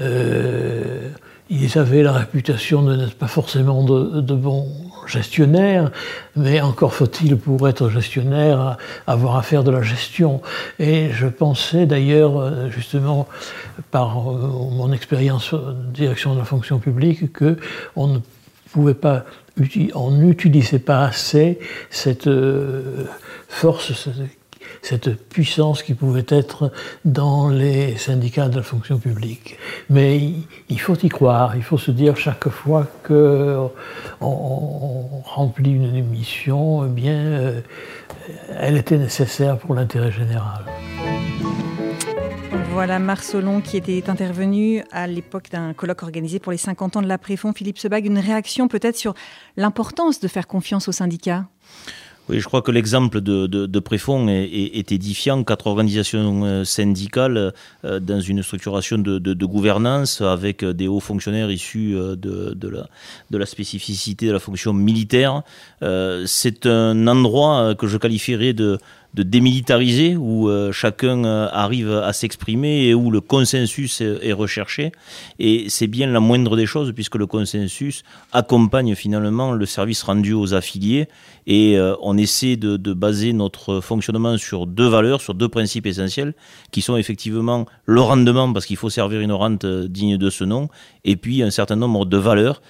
Euh, 0.00 1.08
ils 1.48 1.78
avaient 1.78 2.02
la 2.02 2.12
réputation 2.12 2.82
de 2.82 2.94
n'être 2.94 3.14
pas 3.14 3.26
forcément 3.26 3.82
de, 3.82 4.34
bons 4.34 4.68
gestionnaires, 5.06 5.90
mais 6.36 6.60
encore 6.60 6.92
faut-il 6.92 7.36
pour 7.36 7.68
être 7.68 7.88
gestionnaire 7.88 8.76
avoir 9.06 9.36
à 9.36 9.42
faire 9.42 9.64
de 9.64 9.70
la 9.70 9.82
gestion. 9.82 10.42
Et 10.78 11.10
je 11.10 11.26
pensais 11.26 11.86
d'ailleurs, 11.86 12.38
euh, 12.38 12.68
justement, 12.70 13.26
par 13.90 14.30
euh, 14.30 14.36
mon 14.78 14.92
expérience 14.92 15.54
de 15.54 15.90
direction 15.92 16.34
de 16.34 16.38
la 16.38 16.44
fonction 16.44 16.78
publique, 16.80 17.32
que 17.32 17.56
on 17.96 18.08
ne 18.08 18.18
pouvait 18.72 18.94
pas, 18.94 19.24
on 19.94 20.10
n'utilisait 20.10 20.78
pas 20.78 21.04
assez 21.04 21.58
cette 21.90 22.30
force 23.48 24.08
cette 24.80 25.14
puissance 25.28 25.82
qui 25.82 25.94
pouvait 25.94 26.26
être 26.28 26.72
dans 27.04 27.48
les 27.48 27.96
syndicats 27.96 28.48
de 28.48 28.56
la 28.56 28.62
fonction 28.62 28.98
publique. 28.98 29.58
Mais 29.90 30.20
il 30.68 30.80
faut 30.80 30.96
y 30.96 31.08
croire, 31.08 31.56
il 31.56 31.62
faut 31.62 31.78
se 31.78 31.90
dire 31.90 32.16
chaque 32.16 32.48
fois 32.48 32.86
qu'on 33.06 33.70
on 34.20 35.22
remplit 35.24 35.72
une 35.72 35.94
émission, 35.94 36.84
eh 36.86 36.88
bien, 36.88 37.14
euh, 37.14 37.60
elle 38.58 38.76
était 38.76 38.98
nécessaire 38.98 39.58
pour 39.58 39.74
l'intérêt 39.74 40.12
général. 40.12 40.64
Voilà 42.72 42.98
Marcelon 42.98 43.60
qui 43.60 43.76
était 43.76 44.08
intervenu 44.08 44.82
à 44.92 45.06
l'époque 45.06 45.50
d'un 45.50 45.74
colloque 45.74 46.02
organisé 46.02 46.38
pour 46.38 46.52
les 46.52 46.58
50 46.58 46.96
ans 46.96 47.02
de 47.02 47.06
la 47.06 47.18
Préfond. 47.18 47.52
Philippe 47.52 47.78
Sebag, 47.78 48.06
une 48.06 48.18
réaction 48.18 48.66
peut-être 48.66 48.96
sur 48.96 49.12
l'importance 49.58 50.20
de 50.20 50.28
faire 50.28 50.46
confiance 50.46 50.88
aux 50.88 50.92
syndicats? 50.92 51.44
Oui, 52.28 52.38
je 52.38 52.46
crois 52.46 52.62
que 52.62 52.70
l'exemple 52.70 53.20
de, 53.20 53.78
Préfond 53.80 54.28
est, 54.28 54.92
édifiant. 54.92 55.42
Quatre 55.42 55.66
organisations 55.66 56.44
euh, 56.44 56.64
syndicales 56.64 57.52
euh, 57.84 57.98
dans 57.98 58.20
une 58.20 58.44
structuration 58.44 58.98
de, 58.98 59.44
gouvernance 59.44 60.20
avec 60.20 60.64
des 60.64 60.86
hauts 60.86 61.00
fonctionnaires 61.00 61.50
issus 61.50 61.96
euh, 61.96 62.14
de, 62.14 62.68
la, 62.68 62.86
de 63.30 63.38
la 63.38 63.46
spécificité 63.46 64.28
de 64.28 64.32
la 64.32 64.38
fonction 64.38 64.72
militaire. 64.72 65.42
C'est 66.26 66.66
un 66.66 67.06
endroit 67.08 67.74
que 67.74 67.88
je 67.88 67.98
qualifierais 67.98 68.52
de 68.52 68.78
de 69.14 69.22
démilitariser, 69.22 70.16
où 70.16 70.48
euh, 70.48 70.72
chacun 70.72 71.24
euh, 71.24 71.48
arrive 71.52 71.92
à 71.92 72.12
s'exprimer 72.12 72.86
et 72.86 72.94
où 72.94 73.10
le 73.10 73.20
consensus 73.20 74.00
est, 74.00 74.32
recherché. 74.32 74.92
Et 75.38 75.66
c'est 75.68 75.86
bien 75.86 76.06
la 76.06 76.20
moindre 76.20 76.56
des 76.56 76.64
choses, 76.64 76.92
puisque 76.92 77.16
le 77.16 77.26
consensus 77.26 78.04
accompagne 78.32 78.94
finalement 78.94 79.52
le 79.52 79.66
service 79.66 80.02
rendu 80.02 80.32
aux 80.32 80.54
affiliés. 80.54 81.08
Et 81.46 81.78
euh, 81.78 81.94
on 82.00 82.16
essaie 82.16 82.56
de, 82.56 82.78
de, 82.78 82.92
baser 82.94 83.34
notre 83.34 83.80
fonctionnement 83.80 84.38
sur 84.38 84.66
deux 84.66 84.88
valeurs, 84.88 85.20
sur 85.20 85.34
deux 85.34 85.48
principes 85.48 85.86
essentiels, 85.86 86.32
qui 86.70 86.80
sont 86.80 86.96
effectivement 86.96 87.66
le 87.84 88.00
rendement, 88.00 88.50
parce 88.52 88.64
qu'il 88.64 88.76
faut 88.76 88.90
servir 88.90 89.20
une 89.20 89.32
rente 89.32 89.66
digne 89.66 90.16
de 90.16 90.30
ce 90.30 90.44
nom, 90.44 90.68
et 91.04 91.16
puis 91.16 91.42
un 91.42 91.50
certain 91.50 91.76
nombre 91.76 92.06
de 92.06 92.16
valeurs 92.16 92.62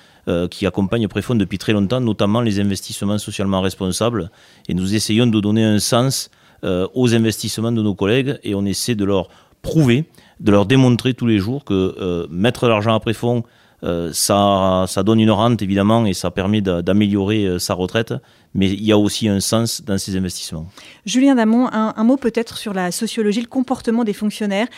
qui 0.51 0.67
accompagnent 0.67 1.09
Préfond 1.09 1.35
depuis 1.35 1.59
très 1.59 1.73
longtemps, 1.73 2.01
notamment 2.01 2.41
les 2.41 2.61
investissements 2.61 3.19
socialement 3.19 3.61
responsables. 3.61 4.31
Et 4.69 4.75
nous 4.75 4.95
essayons 4.95 5.27
de 5.27 5.41
donner 5.41 5.65
un 5.65 5.79
sens 5.79 6.31
euh, 6.65 6.87
aux 6.95 7.13
investissements 7.13 7.73
de 7.73 7.83
nos 7.83 7.97
collègues 7.97 8.39
et 8.45 8.55
on 8.55 8.65
essaie 8.65 8.95
de 8.95 9.05
leur 9.05 9.29
prouver, 9.63 10.05
de 10.39 10.53
leur 10.53 10.65
démontrer 10.65 11.13
tous 11.13 11.27
les 11.27 11.39
jours 11.39 11.65
que 11.65 11.97
euh, 12.01 12.29
mettre 12.31 12.69
l'argent 12.69 12.95
après 12.95 13.15
fond, 13.15 13.43
euh, 13.83 14.13
ça, 14.13 14.85
ça 14.87 15.03
donne 15.03 15.19
une 15.19 15.33
rente 15.33 15.61
évidemment 15.61 16.07
et 16.07 16.15
ça 16.15 16.31
permet 16.31 16.61
d'améliorer 16.61 17.59
sa 17.59 17.75
retraite, 17.75 18.15
mais 18.55 18.71
il 18.71 18.85
y 18.85 18.93
a 18.93 18.99
aussi 18.99 19.27
un 19.29 19.41
sens 19.41 19.83
dans 19.83 19.99
ces 19.99 20.17
investissements. 20.17 20.69
Julien 21.05 21.35
Damon, 21.35 21.69
un, 21.73 22.05
mot 22.05 22.17
peut-être 22.17 22.57
sur 22.57 22.75
la 22.75 22.93
sociologie, 22.93 23.41
le 23.41 23.49
comportement 23.49 24.05
des 24.05 24.13
fonctionnaires, 24.13 24.69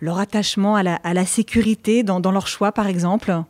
leur 0.00 0.18
attachement 0.18 0.74
à 0.74 0.82
la, 0.82 1.26
sécurité 1.26 2.02
dans, 2.02 2.32
leur 2.32 2.46
choix 2.46 2.72
par 2.72 2.86
exemple? 2.86 3.42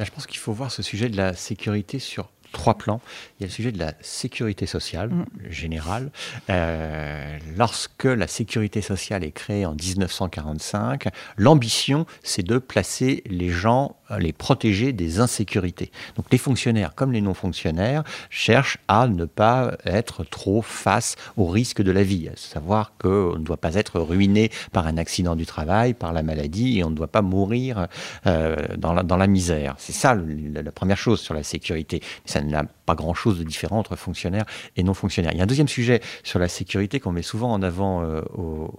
Ben, 0.00 0.06
Je 0.06 0.12
pense 0.12 0.26
qu'il 0.26 0.38
faut 0.38 0.54
voir 0.54 0.72
ce 0.72 0.82
sujet 0.82 1.10
de 1.10 1.16
la 1.18 1.34
sécurité 1.34 1.98
sur 1.98 2.30
trois 2.52 2.74
plans. 2.74 3.00
Il 3.38 3.42
y 3.42 3.44
a 3.44 3.46
le 3.48 3.52
sujet 3.52 3.72
de 3.72 3.78
la 3.78 3.94
sécurité 4.00 4.66
sociale 4.66 5.10
mm. 5.10 5.24
générale. 5.48 6.10
Euh, 6.48 7.38
lorsque 7.56 8.04
la 8.04 8.26
sécurité 8.26 8.82
sociale 8.82 9.24
est 9.24 9.32
créée 9.32 9.66
en 9.66 9.74
1945, 9.74 11.08
l'ambition, 11.36 12.06
c'est 12.22 12.42
de 12.42 12.58
placer 12.58 13.22
les 13.26 13.50
gens, 13.50 13.96
euh, 14.10 14.18
les 14.18 14.32
protéger 14.32 14.92
des 14.92 15.20
insécurités. 15.20 15.90
Donc 16.16 16.26
les 16.30 16.38
fonctionnaires 16.38 16.94
comme 16.94 17.12
les 17.12 17.20
non-fonctionnaires 17.20 18.04
cherchent 18.30 18.78
à 18.88 19.06
ne 19.06 19.24
pas 19.24 19.76
être 19.84 20.24
trop 20.24 20.62
face 20.62 21.16
au 21.36 21.46
risque 21.46 21.82
de 21.82 21.90
la 21.90 22.02
vie, 22.02 22.28
à 22.28 22.36
savoir 22.36 22.92
qu'on 22.98 23.36
ne 23.36 23.44
doit 23.44 23.56
pas 23.56 23.74
être 23.74 24.00
ruiné 24.00 24.50
par 24.72 24.86
un 24.86 24.96
accident 24.96 25.36
du 25.36 25.46
travail, 25.46 25.94
par 25.94 26.12
la 26.12 26.22
maladie, 26.22 26.78
et 26.78 26.84
on 26.84 26.90
ne 26.90 26.94
doit 26.94 27.08
pas 27.08 27.22
mourir 27.22 27.86
euh, 28.26 28.56
dans, 28.76 28.92
la, 28.92 29.02
dans, 29.02 29.16
la, 29.16 29.26
misère. 29.26 29.74
C'est 29.78 29.92
ça 29.92 30.14
la, 30.14 30.72
première 30.72 30.98
chose 30.98 31.20
sur 31.20 31.34
la 31.34 31.42
sécurité. 31.42 32.02
Ça 32.24 32.39
n'a 32.42 32.64
pas 32.86 32.94
grand-chose 32.94 33.38
de 33.38 33.44
différent 33.44 33.78
entre 33.78 33.96
fonctionnaires 33.96 34.44
et 34.76 34.82
non 34.82 34.94
fonctionnaires. 34.94 35.32
Il 35.32 35.38
y 35.38 35.40
a 35.40 35.44
un 35.44 35.46
deuxième 35.48 35.68
sujet 35.68 36.00
sur 36.24 36.38
la 36.38 36.48
sécurité 36.48 37.00
qu'on 37.00 37.12
met 37.12 37.22
souvent 37.22 37.52
en 37.52 37.62
avant 37.62 38.02
euh, 38.02 38.22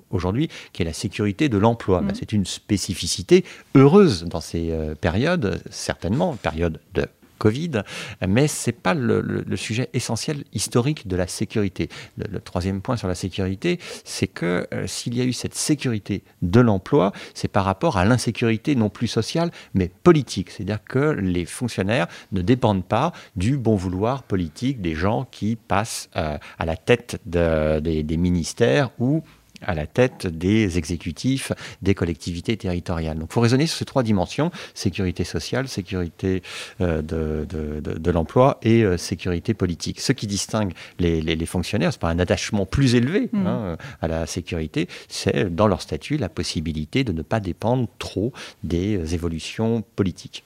aujourd'hui, 0.10 0.50
qui 0.74 0.82
est 0.82 0.86
la 0.86 0.94
sécurité 0.94 1.50
de 1.50 1.58
l'emploi. 1.58 2.02
Mmh. 2.02 2.12
C'est 2.16 2.34
une 2.34 2.46
spécificité 2.46 3.46
heureuse 3.76 4.24
dans 4.26 4.42
ces 4.42 4.72
euh, 4.72 4.96
périodes, 4.96 5.62
certainement, 5.70 6.36
période 6.36 6.80
de 6.94 7.08
Covid, 7.42 7.82
mais 8.28 8.48
ce 8.48 8.70
n'est 8.70 8.76
pas 8.76 8.94
le, 8.94 9.44
sujet 9.56 9.90
essentiel 9.94 10.44
historique 10.54 11.08
de 11.08 11.16
la 11.16 11.26
sécurité. 11.26 11.90
Le, 12.18 12.40
troisième 12.40 12.82
point 12.82 12.98
sur 12.98 13.08
la 13.08 13.16
sécurité, 13.16 13.80
c'est 14.06 14.28
que 14.28 14.68
euh, 14.74 14.86
s'il 14.86 15.18
y 15.18 15.22
a 15.22 15.24
eu 15.24 15.34
cette 15.34 15.56
sécurité 15.56 16.24
de 16.44 16.60
l'emploi, 16.60 17.12
c'est 17.34 17.48
par 17.48 17.66
rapport 17.66 17.98
à 17.98 18.06
l'insécurité 18.06 18.76
non 18.76 18.90
plus 18.90 19.08
sociale, 19.08 19.50
mais 19.74 19.90
politique. 20.04 20.52
C'est-à-dire 20.52 20.84
que 20.84 21.00
les 21.00 21.46
fonctionnaires 21.46 22.08
ne 22.32 22.44
dépendent 22.44 22.86
pas 22.86 23.12
du 23.36 23.58
bon 23.58 23.76
vouloir 23.76 24.22
politique 24.22 24.80
des 24.80 24.94
gens 24.94 25.26
qui 25.32 25.56
passent 25.56 26.10
euh, 26.18 26.38
à 26.60 26.66
la 26.66 26.78
tête 26.78 27.20
des 27.26 28.18
ministères 28.18 28.92
ou 29.00 29.24
à 29.62 29.76
la 29.76 29.88
tête 29.88 30.28
des 30.28 30.78
exécutifs 30.78 31.52
des 31.82 31.96
collectivités 31.96 32.58
territoriales. 32.58 33.18
Donc 33.18 33.30
il 33.32 33.34
faut 33.34 33.42
raisonner 33.42 33.68
sur 33.68 33.78
ces 33.78 33.86
trois 33.86 34.04
dimensions, 34.04 34.52
sécurité 34.74 35.24
sociale, 35.24 35.68
sécurité 35.68 36.44
euh, 36.82 37.02
de, 37.02 37.46
de, 37.46 38.12
l'emploi 38.12 38.60
et 38.62 38.84
euh, 38.84 38.98
sécurité 38.98 39.54
politique. 39.54 40.00
Ce 40.02 40.12
qui 40.12 40.28
distingue 40.28 40.74
les, 41.00 41.22
les, 41.22 41.46
fonctionnaires, 41.46 41.92
ce 41.92 41.98
n'est 41.98 42.02
pas 42.02 42.10
un 42.10 42.20
attachement 42.20 42.66
plus 42.66 42.96
élevé 42.96 43.30
mmh. 43.32 43.48
hein, 43.48 43.78
à 44.02 44.08
la 44.08 44.26
sécurité, 44.26 44.88
c'est 45.08 45.54
dans 45.54 45.68
leur 45.68 45.82
statut 45.82 46.18
la 46.18 46.30
possibilité 46.30 47.04
de 47.04 47.12
ne 47.12 47.22
pas 47.22 47.40
dépendre 47.40 47.88
trop 48.00 48.34
des 48.64 49.14
évolutions 49.14 49.84
politiques. 49.96 50.44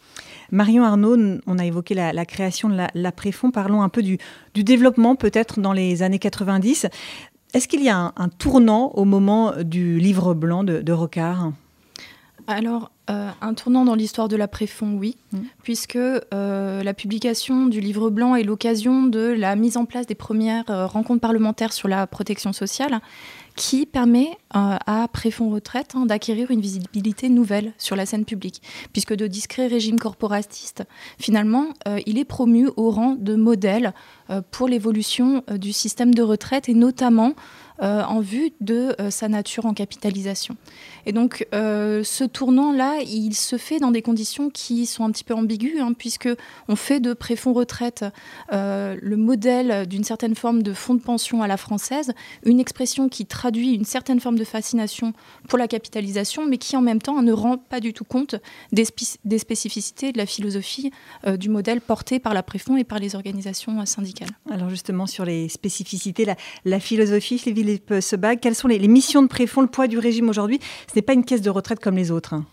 Marion 0.51 0.83
Arnaud, 0.83 1.39
on 1.47 1.57
a 1.57 1.65
évoqué 1.65 1.93
la, 1.93 2.25
création 2.25 2.69
de 2.69 2.77
la, 2.93 3.11
Préfond. 3.11 3.51
Parlons 3.51 3.81
un 3.81 3.89
peu 3.89 4.03
du, 4.03 4.17
développement 4.55 5.15
peut-être 5.15 5.59
dans 5.59 5.73
les 5.73 6.03
années 6.03 6.19
90. 6.19 6.87
Est-ce 7.55 7.69
qu'il 7.69 7.81
y 7.81 7.87
a 7.87 8.11
un, 8.17 8.27
tournant 8.27 8.91
au 8.95 9.05
moment 9.05 9.53
du 9.63 9.97
livre 9.97 10.33
blanc 10.33 10.65
de, 10.65 10.91
Rocard? 10.91 11.53
Alors, 12.47 12.91
euh, 13.09 13.29
un 13.39 13.53
tournant 13.53 13.85
dans 13.85 13.95
l'histoire 13.95 14.27
de 14.27 14.35
la 14.35 14.49
Préfond, 14.49 14.97
oui, 14.99 15.15
mm. 15.31 15.39
puisque 15.63 15.95
euh, 15.95 16.83
la 16.83 16.93
publication 16.93 17.67
du 17.67 17.79
livre 17.79 18.09
blanc 18.09 18.35
est 18.35 18.43
l'occasion 18.43 19.03
de 19.03 19.33
la 19.37 19.55
mise 19.55 19.77
en 19.77 19.85
place 19.85 20.05
des 20.05 20.15
premières 20.15 20.69
euh, 20.69 20.85
rencontres 20.85 21.21
parlementaires 21.21 21.71
sur 21.71 21.87
la 21.87 22.07
protection 22.07 22.51
sociale, 22.51 22.99
qui 23.55 23.85
permet 23.85 24.37
euh, 24.55 24.77
à 24.85 25.07
Préfonds 25.07 25.49
Retraite 25.49 25.93
hein, 25.95 26.05
d'acquérir 26.05 26.51
une 26.51 26.59
visibilité 26.59 27.29
nouvelle 27.29 27.73
sur 27.77 27.95
la 27.95 28.05
scène 28.05 28.25
publique, 28.25 28.61
puisque 28.91 29.13
de 29.13 29.27
discret 29.27 29.67
régime 29.67 29.97
corporatiste, 29.97 30.83
finalement, 31.17 31.67
euh, 31.87 31.99
il 32.05 32.17
est 32.19 32.25
promu 32.25 32.69
au 32.75 32.91
rang 32.91 33.15
de 33.17 33.35
modèle 33.35 33.93
euh, 34.29 34.41
pour 34.51 34.67
l'évolution 34.67 35.43
du 35.51 35.71
système 35.71 36.13
de 36.13 36.21
retraite 36.21 36.69
et 36.69 36.73
notamment 36.73 37.33
en 37.79 38.19
vue 38.19 38.51
de 38.61 38.95
sa 39.09 39.27
nature 39.27 39.65
en 39.65 39.73
capitalisation. 39.73 40.55
Et 41.05 41.11
donc, 41.11 41.47
ce 41.51 42.23
tournant-là, 42.23 42.99
il 43.05 43.33
se 43.33 43.57
fait 43.57 43.79
dans 43.79 43.91
des 43.91 44.01
conditions 44.01 44.49
qui 44.49 44.85
sont 44.85 45.03
un 45.03 45.11
petit 45.11 45.23
peu 45.23 45.33
ambiguës, 45.33 45.81
hein, 45.81 45.93
puisque 45.97 46.29
on 46.67 46.75
fait 46.75 46.99
de 46.99 47.13
Préfonds 47.13 47.53
Retraite 47.53 48.05
le 48.51 49.15
modèle 49.15 49.87
d'une 49.87 50.03
certaine 50.03 50.35
forme 50.35 50.63
de 50.63 50.73
fonds 50.73 50.95
de 50.95 51.01
pension 51.01 51.41
à 51.41 51.47
la 51.47 51.57
française, 51.57 52.13
une 52.43 52.59
expression 52.59 53.09
qui 53.09 53.25
traduit 53.25 53.73
une 53.73 53.85
certaine 53.85 54.19
forme 54.19 54.37
de 54.37 54.43
fascination 54.43 55.13
pour 55.47 55.57
la 55.57 55.67
capitalisation, 55.67 56.45
mais 56.45 56.57
qui 56.57 56.75
en 56.75 56.81
même 56.81 57.01
temps 57.01 57.21
ne 57.21 57.31
rend 57.31 57.57
pas 57.57 57.79
du 57.79 57.93
tout 57.93 58.03
compte 58.03 58.35
des, 58.71 58.85
spécificités 59.37 60.11
de 60.11 60.17
la 60.17 60.25
philosophie 60.25 60.91
euh, 61.25 61.37
du 61.37 61.49
modèle 61.49 61.81
porté 61.81 62.19
par 62.19 62.33
la 62.33 62.43
Préfond 62.43 62.77
et 62.77 62.83
par 62.83 62.99
les 62.99 63.15
organisations 63.15 63.79
euh, 63.79 63.85
syndicales. 63.85 64.29
Alors 64.49 64.69
justement, 64.69 65.07
sur 65.07 65.25
les 65.25 65.49
spécificités, 65.49 66.25
la, 66.65 66.79
philosophie, 66.79 67.37
Philippe 67.65 67.95
Sebag, 67.99 68.39
quelles 68.39 68.53
sont 68.53 68.67
les, 68.67 68.87
missions 68.87 69.23
de 69.23 69.27
Préfond, 69.27 69.61
le 69.61 69.67
poids 69.67 69.87
du 69.87 69.97
régime 69.97 70.29
aujourd'hui? 70.29 70.59
Ce 70.87 70.95
n'est 70.95 71.01
pas 71.01 71.13
une 71.13 71.25
caisse 71.25 71.41
de 71.41 71.49
retraite 71.49 71.79
comme 71.79 71.95
les 71.95 72.11
autres. 72.11 72.35
Hein. 72.35 72.45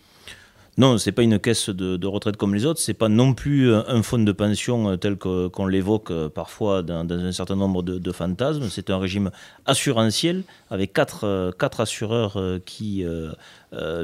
Non, 0.79 0.97
c'est 0.97 1.11
pas 1.11 1.21
une 1.21 1.37
caisse 1.37 1.69
de, 1.69 2.07
retraite 2.07 2.35
comme 2.35 2.55
les 2.55 2.65
autres, 2.65 2.79
c'est 2.79 2.95
pas 2.95 3.09
non 3.09 3.35
plus 3.35 3.71
un 3.71 4.01
fonds 4.01 4.17
de 4.17 4.31
pension 4.31 4.89
euh, 4.89 4.97
tel 4.97 5.17
qu'on 5.17 5.67
l'évoque 5.67 6.09
euh, 6.09 6.29
parfois 6.29 6.81
dans, 6.81 7.07
un 7.11 7.31
certain 7.31 7.55
nombre 7.55 7.83
de, 7.83 8.11
fantasmes. 8.11 8.67
C'est 8.71 8.89
un 8.89 8.97
régime 8.97 9.29
assurantiel 9.67 10.41
avec 10.71 10.93
quatre, 10.93 11.25
euh, 11.25 11.51
quatre 11.51 11.79
assureurs 11.79 12.39
qui 12.65 13.05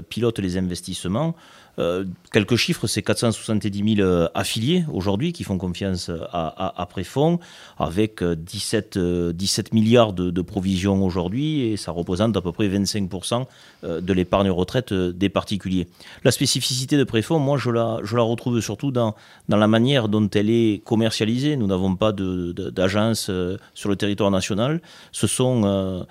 pilotent 0.09 0.39
les 0.39 0.57
investissements. 0.57 1.35
Euh, 1.79 2.03
quelques 2.33 2.57
chiffres, 2.57 2.87
c'est 2.87 3.01
470 3.01 3.95
000 3.95 4.07
euh, 4.07 4.27
affiliés 4.33 4.83
aujourd'hui 4.91 5.31
qui 5.31 5.43
font 5.43 5.57
confiance 5.57 6.11
à, 6.31 6.81
à, 6.81 6.85
Préfond, 6.85 7.39
avec 7.77 8.23
17, 8.23 8.97
euh, 8.97 9.31
17 9.31 9.73
milliards 9.73 10.13
de, 10.13 10.41
provisions 10.41 11.05
aujourd'hui, 11.05 11.61
et 11.61 11.77
ça 11.77 11.91
représente 11.91 12.35
à 12.35 12.41
peu 12.41 12.51
près 12.51 12.67
25% 12.67 13.45
de 13.83 14.13
l'épargne 14.13 14.49
retraite 14.49 14.93
des 14.93 15.29
particuliers. 15.29 15.87
La 16.23 16.31
spécificité 16.31 16.97
de 16.97 17.03
Préfond, 17.03 17.39
moi, 17.39 17.57
je 17.57 17.69
la, 17.69 17.99
je 18.03 18.15
la 18.15 18.23
retrouve 18.23 18.59
surtout 18.61 18.91
dans, 18.91 19.15
dans 19.47 19.57
la 19.57 19.67
manière 19.67 20.07
dont 20.07 20.27
elle 20.29 20.49
est 20.49 20.81
commercialisée. 20.85 21.57
Nous 21.57 21.67
n'avons 21.67 21.95
pas 21.95 22.13
d'agence 22.13 23.29
sur 23.73 23.89
le 23.89 23.95
territoire 23.95 24.31
national. 24.31 24.81
Ce 25.11 25.27
sont 25.27 26.05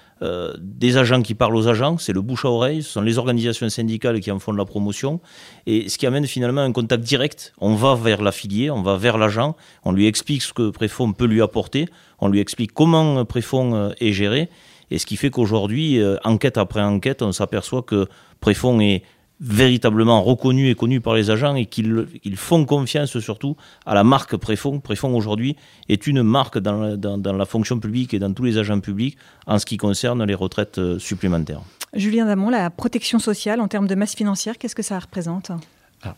des 0.60 0.96
agents 0.98 1.22
qui 1.22 1.34
parlent 1.34 1.56
aux 1.56 1.68
agents, 1.68 1.96
c'est 1.98 2.12
le 2.12 2.20
bouche 2.20 2.44
à 2.44 2.48
oreille, 2.48 2.82
ce 2.82 2.92
sont 2.92 3.02
les 3.02 3.18
organisations 3.18 3.68
syndicales 3.68 4.20
qui 4.20 4.30
en 4.30 4.38
font 4.38 4.52
de 4.52 4.58
la 4.58 4.64
promotion 4.64 5.20
et 5.66 5.88
ce 5.88 5.98
qui 5.98 6.06
amène 6.06 6.26
finalement 6.26 6.62
un 6.62 6.72
contact 6.72 7.02
direct. 7.02 7.52
On 7.58 7.74
va 7.74 7.94
vers 7.94 8.22
l'affilié, 8.22 8.70
on 8.70 8.82
va 8.82 8.96
vers 8.96 9.18
l'agent, 9.18 9.56
on 9.84 9.92
lui 9.92 10.06
explique 10.06 10.42
ce 10.42 10.52
que 10.52 10.70
Préfond 10.70 11.12
peut 11.12 11.26
lui 11.26 11.42
apporter, 11.42 11.88
on 12.20 12.28
lui 12.28 12.40
explique 12.40 12.72
comment 12.72 13.24
Préfond 13.24 13.74
euh, 13.74 13.90
est 14.00 14.12
géré, 14.12 14.48
et 14.90 14.98
ce 14.98 15.06
qui 15.06 15.16
fait 15.16 15.30
qu'aujourd'hui, 15.30 16.00
euh, 16.00 16.16
enquête 16.24 16.58
après 16.58 16.82
enquête, 16.82 17.22
on 17.22 17.32
s'aperçoit 17.32 17.82
que 17.82 18.08
Préfond 18.40 18.80
est 18.80 19.02
véritablement 19.40 20.22
reconnu 20.22 20.68
et 20.68 20.74
connu 20.74 21.00
par 21.00 21.14
les 21.14 21.30
agents 21.30 21.54
et 21.54 21.66
qu'ils 21.66 22.36
font 22.36 22.64
confiance 22.64 23.18
surtout 23.18 23.56
à 23.86 23.94
la 23.94 24.04
marque 24.04 24.36
Préfond. 24.36 24.80
Préfond 24.80 25.14
aujourd'hui 25.14 25.56
est 25.88 26.06
une 26.06 26.22
marque 26.22 26.58
dans 26.58 26.80
la, 26.80 26.96
dans 26.96 27.32
la, 27.32 27.44
fonction 27.46 27.78
publique 27.78 28.14
et 28.14 28.18
dans 28.18 28.32
tous 28.32 28.44
les 28.44 28.58
agents 28.58 28.80
publics 28.80 29.16
en 29.46 29.58
ce 29.58 29.66
qui 29.66 29.76
concerne 29.76 30.24
les 30.24 30.34
retraites 30.34 30.78
euh, 30.78 30.98
supplémentaires. 30.98 31.62
Julien 31.94 32.26
Damon, 32.26 32.50
la 32.50 32.68
protection 32.70 33.18
sociale 33.18 33.60
en 33.60 33.68
termes 33.68 33.86
de 33.86 33.94
masse 33.94 34.14
financière, 34.14 34.58
qu'est-ce 34.58 34.74
que 34.74 34.82
ça 34.82 34.98
représente? 34.98 35.50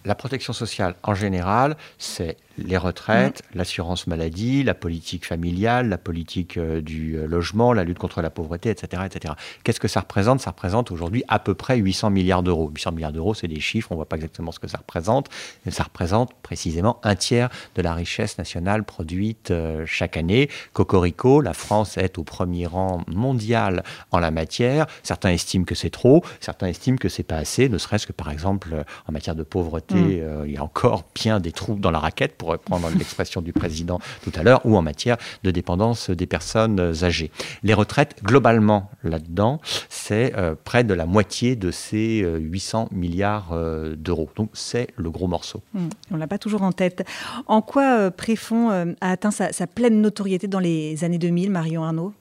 La 0.04 0.14
protection 0.14 0.52
sociale 0.52 0.94
en 1.02 1.14
général, 1.14 1.76
c'est 1.98 2.36
les 2.66 2.76
retraites, 2.76 3.42
l'assurance 3.54 4.06
maladie, 4.06 4.62
la 4.62 4.74
politique 4.74 5.26
familiale, 5.26 5.88
la 5.88 5.98
politique 5.98 6.56
euh, 6.56 6.80
du 6.80 7.16
euh, 7.16 7.26
logement, 7.26 7.72
la 7.72 7.84
lutte 7.84 7.98
contre 7.98 8.22
la 8.22 8.30
pauvreté, 8.30 8.70
etc. 8.70 9.02
etc. 9.06 9.34
Qu'est-ce 9.64 9.80
que 9.80 9.88
ça 9.88 10.00
représente? 10.00 10.40
Ça 10.40 10.50
représente 10.50 10.90
aujourd'hui 10.90 11.24
à 11.28 11.38
peu 11.38 11.54
près 11.54 11.76
800 11.76 12.10
milliards 12.10 12.42
d'euros. 12.42 12.68
800 12.68 12.92
milliards 12.92 13.12
d'euros, 13.12 13.34
c'est 13.34 13.48
des 13.48 13.60
chiffres, 13.60 13.88
on 13.90 13.94
ne 13.94 13.98
voit 13.98 14.08
pas 14.08 14.16
exactement 14.16 14.52
ce 14.52 14.58
que 14.58 14.68
ça 14.68 14.78
représente, 14.78 15.28
mais 15.64 15.72
ça 15.72 15.84
représente 15.84 16.34
précisément 16.42 17.00
un 17.02 17.14
tiers 17.14 17.48
de 17.74 17.82
la 17.82 17.94
richesse 17.94 18.38
nationale 18.38 18.84
produite 18.84 19.50
euh, 19.50 19.84
chaque 19.86 20.16
année. 20.16 20.48
Cocorico, 20.72 21.40
la 21.40 21.54
France 21.54 21.98
est 21.98 22.18
au 22.18 22.24
premier 22.24 22.66
rang 22.66 23.02
mondial 23.08 23.82
en 24.10 24.18
la 24.18 24.30
matière. 24.30 24.86
Certains 25.02 25.30
estiment 25.30 25.64
que 25.64 25.74
c'est 25.74 25.90
trop, 25.90 26.22
certains 26.40 26.68
estiment 26.68 26.96
que 26.96 27.08
c'est 27.08 27.22
pas 27.22 27.36
assez, 27.36 27.68
ne 27.68 27.78
serait-ce 27.78 28.06
que 28.06 28.12
par 28.12 28.30
exemple 28.30 28.84
en 29.06 29.12
matière 29.12 29.34
de 29.34 29.42
pauvreté, 29.42 29.94
mm. 29.94 30.44
il 30.46 30.52
y 30.52 30.56
a 30.56 30.64
encore 30.64 31.04
bien 31.14 31.40
des 31.40 31.52
trous 31.52 31.76
dans 31.76 31.90
la 31.90 31.98
raquette 31.98 32.36
pour 32.36 32.49
reprendre 32.50 32.88
l'expression 32.96 33.40
du 33.40 33.52
président 33.52 33.98
tout 34.22 34.32
à 34.34 34.42
l'heure, 34.42 34.60
ou 34.64 34.76
en 34.76 34.82
matière 34.82 35.16
de 35.44 35.50
dépendance 35.50 36.10
des 36.10 36.26
personnes 36.26 36.92
âgées. 37.02 37.30
Les 37.62 37.74
retraites, 37.74 38.16
globalement, 38.22 38.90
là-dedans, 39.04 39.60
c'est 39.88 40.34
euh, 40.36 40.54
près 40.62 40.84
de 40.84 40.94
la 40.94 41.06
moitié 41.06 41.56
de 41.56 41.70
ces 41.70 42.20
800 42.20 42.88
euh, 42.92 42.96
milliards 42.96 43.50
euh, 43.52 43.94
d'euros. 43.96 44.30
Donc 44.36 44.50
c'est 44.54 44.88
le 44.96 45.10
gros 45.10 45.26
morceau. 45.26 45.62
Hmm, 45.74 45.88
on 46.10 46.14
ne 46.14 46.20
l'a 46.20 46.26
pas 46.26 46.38
toujours 46.38 46.62
en 46.62 46.72
tête. 46.72 47.06
En 47.46 47.62
quoi 47.62 48.10
Préfond 48.10 48.70
a 48.70 49.10
atteint 49.10 49.30
sa, 49.30 49.66
pleine 49.66 50.00
notoriété 50.00 50.48
dans 50.48 50.58
les 50.58 51.04
années 51.04 51.18
2000, 51.18 51.50
Marion 51.50 51.84
Arnaud? 51.84 52.12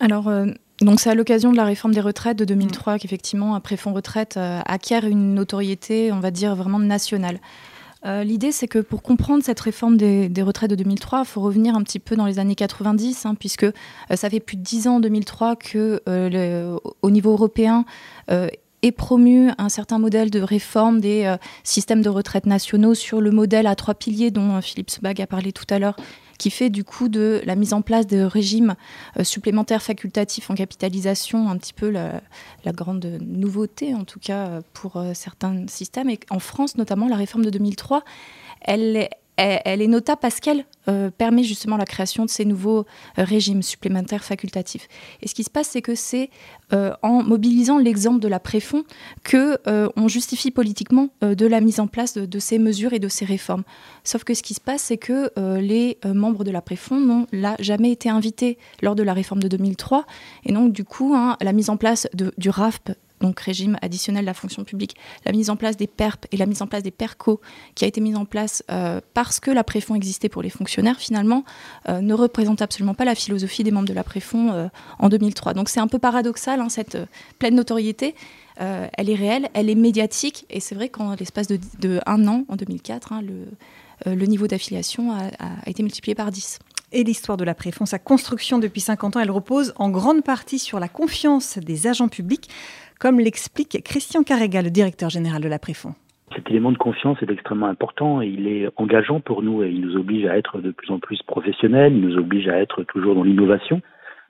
Alors, 0.00 0.30
donc 0.80 1.00
c'est 1.00 1.10
à 1.10 1.14
l'occasion 1.14 1.50
de 1.50 1.56
la 1.56 1.64
réforme 1.64 1.92
des 1.92 2.00
retraites 2.00 2.38
de 2.38 2.44
2003 2.44 2.98
qu'effectivement, 2.98 3.58
Préfond 3.60 3.92
Retraite 3.92 4.38
acquiert 4.38 5.04
une 5.04 5.34
notoriété, 5.34 6.12
on 6.12 6.20
va 6.20 6.30
dire, 6.30 6.54
vraiment 6.54 6.78
nationale. 6.78 7.40
Euh, 8.06 8.22
l'idée, 8.22 8.52
c'est 8.52 8.68
que 8.68 8.78
pour 8.78 9.02
comprendre 9.02 9.42
cette 9.42 9.60
réforme 9.60 9.96
des, 9.96 10.42
retraites 10.42 10.70
de 10.70 10.76
2003, 10.76 11.20
il 11.20 11.26
faut 11.26 11.40
revenir 11.40 11.74
un 11.74 11.82
petit 11.82 11.98
peu 11.98 12.16
dans 12.16 12.26
les 12.26 12.38
années 12.38 12.54
90, 12.54 13.26
hein, 13.26 13.34
puisque 13.34 13.64
euh, 13.64 13.72
ça 14.14 14.30
fait 14.30 14.40
plus 14.40 14.56
de 14.56 14.62
dix 14.62 14.86
ans, 14.86 14.96
en 14.96 15.00
2003, 15.00 15.56
que 15.56 16.00
euh, 16.08 16.78
au 17.02 17.10
niveau 17.10 17.32
européen 17.32 17.84
est 18.82 18.92
promu 18.92 19.50
un 19.58 19.68
certain 19.68 19.98
modèle 19.98 20.30
de 20.30 20.40
réforme 20.40 21.00
des 21.00 21.34
systèmes 21.64 22.02
de 22.02 22.08
retraite 22.08 22.46
nationaux 22.46 22.94
sur 22.94 23.20
le 23.20 23.32
modèle 23.32 23.66
à 23.66 23.74
trois 23.74 23.94
piliers 23.94 24.30
dont 24.30 24.60
Philippe 24.60 24.90
Sebag 24.90 25.20
a 25.20 25.26
parlé 25.26 25.50
tout 25.50 25.64
à 25.70 25.80
l'heure, 25.80 25.96
qui 26.38 26.50
fait 26.50 26.70
du 26.70 26.84
coup 26.84 27.08
de 27.08 27.42
la 27.44 27.56
mise 27.56 27.74
en 27.74 27.82
place 27.82 28.06
de 28.06 28.22
régimes 28.22 28.76
euh, 29.18 29.24
supplémentaires 29.24 29.82
facultatifs 29.82 30.50
en 30.50 30.54
capitalisation 30.54 31.50
un 31.50 31.58
petit 31.58 31.72
peu 31.72 31.90
la, 31.90 32.22
grande 32.66 33.18
nouveauté, 33.20 33.94
en 33.94 34.04
tout 34.04 34.20
cas 34.20 34.46
euh, 34.46 34.60
pour 34.72 34.96
euh, 34.96 35.12
certains 35.14 35.66
systèmes. 35.66 36.08
Et 36.08 36.20
en 36.30 36.38
France, 36.38 36.76
notamment, 36.76 37.08
la 37.08 37.16
réforme 37.16 37.44
de 37.44 37.50
2003, 37.50 38.04
elle 38.60 38.96
est 38.96 39.10
elle, 39.38 39.80
est 39.82 39.86
notable 39.86 40.18
parce 40.20 40.40
qu'elle 40.40 40.64
euh, 40.88 41.10
permet 41.10 41.44
justement 41.44 41.76
la 41.76 41.84
création 41.84 42.24
de 42.24 42.30
ces 42.30 42.44
nouveaux 42.44 42.80
euh, 42.80 43.24
régimes 43.24 43.62
supplémentaires 43.62 44.24
facultatifs. 44.24 44.88
Et 45.22 45.28
ce 45.28 45.34
qui 45.34 45.44
se 45.44 45.50
passe, 45.50 45.68
c'est 45.68 45.82
que 45.82 45.94
c'est 45.94 46.30
euh, 46.72 46.92
en 47.02 47.22
mobilisant 47.22 47.78
l'exemple 47.78 48.20
de 48.20 48.28
la 48.28 48.40
préfond 48.40 48.82
que 49.22 49.58
on 49.96 50.08
justifie 50.08 50.50
politiquement 50.50 51.08
de 51.22 51.46
la 51.46 51.60
mise 51.60 51.80
en 51.80 51.86
place 51.86 52.14
de, 52.14 52.38
ces 52.38 52.58
mesures 52.58 52.92
et 52.92 52.98
de 52.98 53.08
ces 53.08 53.24
réformes. 53.24 53.64
Sauf 54.04 54.24
que 54.24 54.34
ce 54.34 54.42
qui 54.42 54.54
se 54.54 54.60
passe, 54.60 54.82
c'est 54.82 54.96
que 54.96 55.30
les 55.58 55.98
membres 56.04 56.44
de 56.44 56.50
la 56.50 56.60
préfond 56.60 57.00
n'ont 57.00 57.26
jamais 57.58 57.92
été 57.92 58.08
invités 58.08 58.58
lors 58.82 58.94
de 58.94 59.02
la 59.02 59.12
réforme 59.12 59.42
de 59.42 59.48
2003, 59.48 60.06
et 60.44 60.52
donc 60.52 60.72
du 60.72 60.84
coup, 60.84 61.14
hein, 61.14 61.36
la 61.40 61.52
mise 61.52 61.70
en 61.70 61.76
place 61.76 62.08
du 62.14 62.50
RAFP 62.50 62.92
donc 63.20 63.40
régime 63.40 63.76
additionnel 63.82 64.22
de 64.22 64.26
la 64.26 64.34
fonction 64.34 64.64
publique, 64.64 64.96
la 65.24 65.32
mise 65.32 65.50
en 65.50 65.56
place 65.56 65.76
des 65.76 65.86
PERP 65.86 66.26
et 66.32 66.36
la 66.36 66.46
mise 66.46 66.62
en 66.62 66.66
place 66.66 66.82
des 66.82 66.90
PERCO, 66.90 67.40
qui 67.74 67.84
a 67.84 67.88
été 67.88 68.00
mise 68.00 68.16
en 68.16 68.24
place 68.24 68.62
euh, 68.70 69.00
parce 69.14 69.40
que 69.40 69.50
la 69.50 69.64
préfond 69.64 69.94
existait 69.94 70.28
pour 70.28 70.42
les 70.42 70.50
fonctionnaires, 70.50 70.98
finalement, 70.98 71.44
euh, 71.88 72.00
ne 72.00 72.14
représente 72.14 72.62
absolument 72.62 72.94
pas 72.94 73.04
la 73.04 73.14
philosophie 73.14 73.64
des 73.64 73.70
membres 73.70 73.88
de 73.88 73.94
la 73.94 74.04
préfond 74.04 74.52
euh, 74.52 74.68
en 74.98 75.08
2003. 75.08 75.54
Donc 75.54 75.68
c'est 75.68 75.80
un 75.80 75.88
peu 75.88 75.98
paradoxal, 75.98 76.60
hein, 76.60 76.68
cette 76.68 76.98
pleine 77.38 77.54
notoriété. 77.54 78.14
elle 78.58 79.08
est 79.08 79.14
réelle, 79.14 79.48
elle 79.54 79.70
est 79.70 79.76
médiatique, 79.76 80.44
et 80.50 80.60
c'est 80.60 80.74
vrai 80.74 80.88
qu'en 80.88 81.14
l'espace 81.14 81.46
de, 81.46 82.00
un 82.06 82.26
an, 82.26 82.44
en 82.48 82.56
2004, 82.56 83.12
hein, 83.12 83.22
le, 83.22 84.14
le, 84.14 84.26
niveau 84.26 84.48
d'affiliation 84.48 85.12
a, 85.12 85.30
a 85.38 85.68
été 85.68 85.82
multiplié 85.82 86.16
par 86.16 86.32
10 86.32 86.58
et 86.92 87.04
l'histoire 87.04 87.36
de 87.36 87.44
la 87.44 87.54
Préfond. 87.54 87.86
Sa 87.86 87.98
construction 87.98 88.58
depuis 88.58 88.80
50 88.80 89.16
ans, 89.16 89.20
elle 89.20 89.30
repose 89.30 89.72
en 89.76 89.90
grande 89.90 90.22
partie 90.22 90.58
sur 90.58 90.80
la 90.80 90.88
confiance 90.88 91.58
des 91.58 91.86
agents 91.86 92.08
publics, 92.08 92.48
comme 92.98 93.20
l'explique 93.20 93.82
Christian 93.84 94.22
Carrega, 94.22 94.62
le 94.62 94.70
directeur 94.70 95.10
général 95.10 95.42
de 95.42 95.48
la 95.48 95.58
Préfond. 95.58 95.94
Cet 96.34 96.50
élément 96.50 96.72
de 96.72 96.78
confiance 96.78 97.16
est 97.22 97.30
extrêmement 97.30 97.66
important 97.66 98.20
et 98.20 98.26
il 98.26 98.46
est 98.46 98.68
engageant 98.76 99.20
pour 99.20 99.42
nous 99.42 99.62
et 99.62 99.70
il 99.70 99.80
nous 99.80 99.96
oblige 99.96 100.26
à 100.26 100.36
être 100.36 100.60
de 100.60 100.70
plus 100.70 100.90
en 100.90 100.98
plus 100.98 101.22
professionnels, 101.22 101.94
il 101.94 102.02
nous 102.02 102.18
oblige 102.18 102.48
à 102.48 102.58
être 102.58 102.82
toujours 102.84 103.14
dans 103.14 103.22
l'innovation. 103.22 103.80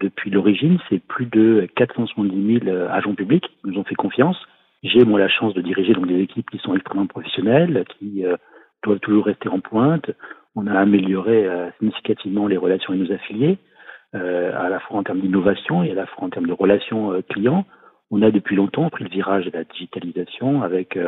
Depuis 0.01 0.31
l'origine, 0.31 0.79
c'est 0.89 1.01
plus 1.01 1.27
de 1.27 1.69
470 1.75 2.61
000 2.65 2.77
agents 2.91 3.15
publics 3.15 3.45
qui 3.45 3.71
nous 3.71 3.79
ont 3.79 3.85
fait 3.85 3.97
confiance. 3.97 4.37
J'ai 4.85 5.05
moi 5.05 5.19
la 5.19 5.29
chance 5.29 5.55
de 5.55 5.61
diriger 5.61 5.93
donc 5.93 6.07
des 6.07 6.21
équipes 6.21 6.49
qui 6.51 6.59
sont 6.59 6.75
extrêmement 6.75 7.09
professionnelles, 7.09 7.85
qui 7.99 8.25
euh, 8.25 8.37
doivent 8.85 9.01
toujours 9.01 9.25
rester 9.25 9.49
en 9.49 9.59
pointe, 9.59 10.09
on 10.59 10.67
a 10.67 10.79
amélioré 10.79 11.47
euh, 11.47 11.71
significativement 11.79 12.47
les 12.47 12.57
relations 12.57 12.93
avec 12.93 13.09
nos 13.09 13.15
affiliés, 13.15 13.59
euh, 14.15 14.53
à 14.59 14.69
la 14.69 14.81
fois 14.81 14.99
en 14.99 15.03
termes 15.03 15.21
d'innovation 15.21 15.83
et 15.85 15.93
à 15.93 15.95
la 15.95 16.07
fois 16.07 16.25
en 16.25 16.31
termes 16.31 16.47
de 16.47 16.53
relations 16.53 17.13
euh, 17.13 17.23
clients. 17.23 17.65
On 18.11 18.23
a 18.23 18.31
depuis 18.31 18.57
longtemps 18.57 18.89
pris 18.91 19.05
le 19.05 19.11
virage 19.11 19.45
de 19.47 19.51
la 19.51 19.65
digitalisation 19.65 20.63
avec 20.63 20.99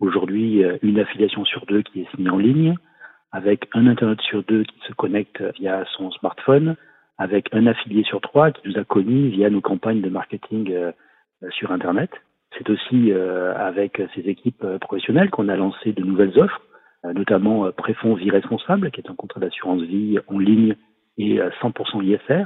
aujourd'hui 0.00 0.62
une 0.82 0.98
affiliation 0.98 1.44
sur 1.44 1.64
deux 1.66 1.82
qui 1.82 2.02
est 2.02 2.10
signée 2.14 2.28
en 2.28 2.38
ligne, 2.38 2.74
avec 3.32 3.68
un 3.72 3.86
internaute 3.86 4.20
sur 4.20 4.42
deux 4.44 4.64
qui 4.64 4.78
se 4.86 4.92
connecte 4.92 5.42
via 5.58 5.84
son 5.96 6.10
smartphone, 6.10 6.76
avec 7.16 7.48
un 7.52 7.66
affilié 7.66 8.04
sur 8.04 8.20
trois 8.20 8.50
qui 8.50 8.68
nous 8.68 8.78
a 8.78 8.84
connus 8.84 9.28
via 9.28 9.48
nos 9.48 9.62
campagnes 9.62 10.02
de 10.02 10.10
marketing 10.10 10.74
sur 11.50 11.72
Internet. 11.72 12.10
C'est 12.58 12.68
aussi 12.68 13.10
avec 13.12 14.02
ces 14.14 14.28
équipes 14.28 14.66
professionnelles 14.82 15.30
qu'on 15.30 15.48
a 15.48 15.56
lancé 15.56 15.92
de 15.92 16.02
nouvelles 16.02 16.38
offres 16.38 16.60
euh, 17.04 17.12
notamment 17.12 17.66
euh, 17.66 17.72
Préfonds 17.72 18.14
Vie 18.14 18.30
Responsable, 18.30 18.90
qui 18.90 19.00
est 19.00 19.10
un 19.10 19.14
contrat 19.14 19.40
d'assurance 19.40 19.82
vie 19.82 20.18
en 20.26 20.38
ligne 20.38 20.74
et 21.18 21.38
100% 21.38 22.02
ISR. 22.02 22.44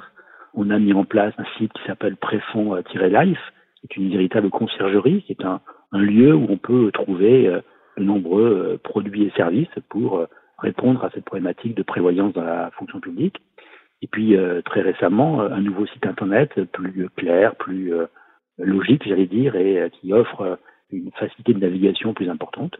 On 0.54 0.70
a 0.70 0.78
mis 0.78 0.92
en 0.92 1.04
place 1.04 1.32
un 1.38 1.44
site 1.56 1.72
qui 1.72 1.82
s'appelle 1.86 2.16
Préfonds-Life, 2.16 3.38
qui 3.80 3.86
est 3.86 3.96
une 3.96 4.10
véritable 4.10 4.50
conciergerie, 4.50 5.22
qui 5.22 5.32
est 5.32 5.44
un, 5.44 5.60
lieu 5.92 6.34
où 6.34 6.46
on 6.48 6.58
peut 6.58 6.90
trouver 6.92 7.48
euh, 7.48 7.60
de 7.96 8.04
nombreux 8.04 8.78
produits 8.84 9.24
et 9.24 9.32
services 9.36 9.68
pour 9.88 10.24
répondre 10.58 11.04
à 11.04 11.10
cette 11.10 11.24
problématique 11.24 11.74
de 11.74 11.82
prévoyance 11.82 12.32
dans 12.32 12.44
la 12.44 12.70
fonction 12.72 13.00
publique. 13.00 13.36
Et 14.02 14.06
puis 14.06 14.36
très 14.64 14.82
récemment, 14.82 15.40
un 15.40 15.60
nouveau 15.60 15.84
site 15.86 16.06
internet 16.06 16.62
plus 16.70 17.08
clair, 17.16 17.56
plus 17.56 17.92
logique, 18.56 19.02
j'allais 19.04 19.26
dire, 19.26 19.56
et 19.56 19.90
qui 19.90 20.12
offre 20.12 20.60
une 20.92 21.10
facilité 21.12 21.54
de 21.54 21.58
navigation 21.58 22.14
plus 22.14 22.30
importante. 22.30 22.78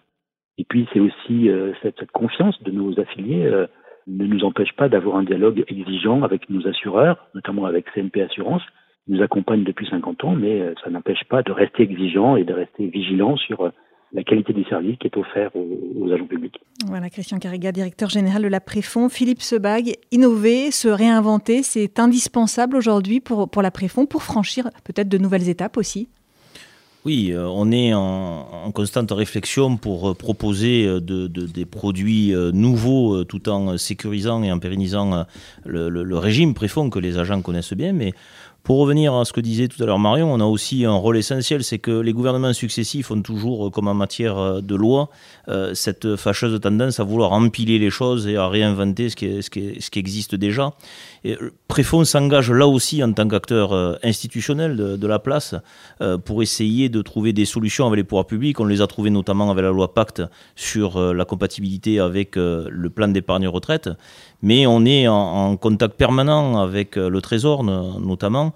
Et 0.58 0.64
puis 0.64 0.88
c'est 0.92 1.00
aussi 1.00 1.48
euh, 1.48 1.72
cette, 1.82 2.10
confiance 2.10 2.60
de 2.62 2.72
nos 2.72 2.98
affiliés 2.98 3.46
euh, 3.46 3.66
ne 4.06 4.26
nous 4.26 4.44
empêche 4.44 4.72
pas 4.74 4.88
d'avoir 4.88 5.16
un 5.16 5.22
dialogue 5.22 5.64
exigeant 5.68 6.22
avec 6.22 6.50
nos 6.50 6.66
assureurs, 6.66 7.28
notamment 7.34 7.64
avec 7.64 7.86
CNP 7.94 8.22
Assurance, 8.22 8.62
nous 9.08 9.22
accompagnent 9.22 9.64
depuis 9.64 9.86
50 9.88 10.24
ans, 10.24 10.34
mais 10.34 10.60
euh, 10.60 10.74
ça 10.82 10.90
n'empêche 10.90 11.24
pas 11.28 11.42
de 11.42 11.52
rester 11.52 11.82
exigeant 11.82 12.36
et 12.36 12.44
de 12.44 12.52
rester 12.52 12.86
vigilant 12.86 13.36
sur 13.36 13.72
la 14.12 14.22
qualité 14.22 14.52
du 14.52 14.64
service 14.64 14.96
qui 14.98 15.06
est 15.06 15.16
offert 15.16 15.50
aux, 15.54 16.10
agents 16.10 16.26
publics. 16.26 16.58
Voilà, 16.86 17.10
Christian 17.10 17.38
Carriga, 17.38 17.72
directeur 17.72 18.08
général 18.08 18.42
de 18.42 18.48
la 18.48 18.60
Préfond. 18.60 19.08
Philippe 19.08 19.42
Sebag, 19.42 19.92
innover, 20.10 20.70
se 20.70 20.88
réinventer, 20.88 21.62
c'est 21.62 21.98
indispensable 21.98 22.76
aujourd'hui 22.76 23.20
pour, 23.20 23.50
pour 23.50 23.60
la 23.60 23.70
Préfond, 23.70 24.06
pour 24.06 24.22
franchir 24.22 24.70
peut-être 24.84 25.08
de 25.08 25.18
nouvelles 25.18 25.48
étapes 25.48 25.76
aussi? 25.76 26.08
Oui, 27.04 27.30
euh, 27.32 27.46
on 27.46 27.70
est 27.70 27.94
en, 27.94 28.70
constante 28.74 29.10
réflexion 29.12 29.76
pour 29.76 30.10
euh, 30.10 30.14
proposer 30.14 30.86
euh, 30.86 31.00
des 31.00 31.64
produits 31.64 32.34
nouveaux 32.52 33.24
tout 33.24 33.48
en 33.48 33.78
sécurisant 33.78 34.42
et 34.42 34.52
en 34.52 34.58
pérennisant 34.58 35.24
le, 35.64 36.18
régime 36.18 36.54
préfond 36.54 36.90
que 36.90 36.98
les 36.98 37.16
agents 37.16 37.40
connaissent 37.40 37.72
bien. 37.72 37.92
Mais 37.92 38.12
pour 38.68 38.80
revenir 38.80 39.14
à 39.14 39.24
ce 39.24 39.32
que 39.32 39.40
disait 39.40 39.66
tout 39.66 39.82
à 39.82 39.86
l'heure 39.86 39.98
Marion, 39.98 40.30
on 40.30 40.40
a 40.40 40.44
aussi 40.44 40.84
un 40.84 40.92
rôle 40.92 41.16
essentiel, 41.16 41.64
c'est 41.64 41.78
que 41.78 41.90
les 41.90 42.12
gouvernements 42.12 42.52
successifs 42.52 43.10
ont 43.10 43.22
toujours, 43.22 43.70
comme 43.72 43.88
en 43.88 43.94
matière 43.94 44.60
de 44.60 44.74
loi, 44.74 45.08
cette 45.72 46.16
fâcheuse 46.16 46.60
tendance 46.60 47.00
à 47.00 47.04
vouloir 47.04 47.32
empiler 47.32 47.78
les 47.78 47.88
choses 47.88 48.26
et 48.26 48.36
à 48.36 48.46
réinventer 48.46 49.08
ce 49.08 49.16
qui, 49.16 49.98
existe 49.98 50.34
déjà. 50.34 50.74
Et 51.24 51.38
Préfond 51.68 52.04
s'engage 52.04 52.50
là 52.50 52.66
aussi 52.66 53.02
en 53.04 53.12
tant 53.12 53.28
qu'acteur 53.28 53.72
euh, 53.72 53.94
institutionnel 54.02 54.76
de, 54.76 55.06
la 55.06 55.18
place 55.18 55.54
euh, 56.00 56.16
pour 56.16 56.42
essayer 56.42 56.88
de 56.88 57.02
trouver 57.02 57.34
des 57.34 57.44
solutions 57.44 57.86
avec 57.86 57.98
les 57.98 58.04
pouvoirs 58.04 58.26
publics. 58.26 58.58
On 58.58 58.64
les 58.64 58.80
a 58.80 58.86
trouvées 58.86 59.10
notamment 59.10 59.50
avec 59.50 59.62
la 59.62 59.70
loi 59.70 59.92
Pacte 59.92 60.22
sur 60.56 60.96
euh, 60.96 61.12
la 61.12 61.26
compatibilité 61.26 62.00
avec 62.00 62.36
le 62.36 62.88
plan 62.88 63.08
d'épargne 63.08 63.48
retraite. 63.48 63.90
Mais 64.42 64.66
on 64.66 64.84
est 64.84 65.08
en, 65.08 65.56
contact 65.56 65.96
permanent 65.96 66.58
avec 66.58 66.96
le 66.96 67.20
Trésor 67.20 67.64
notamment 67.64 68.52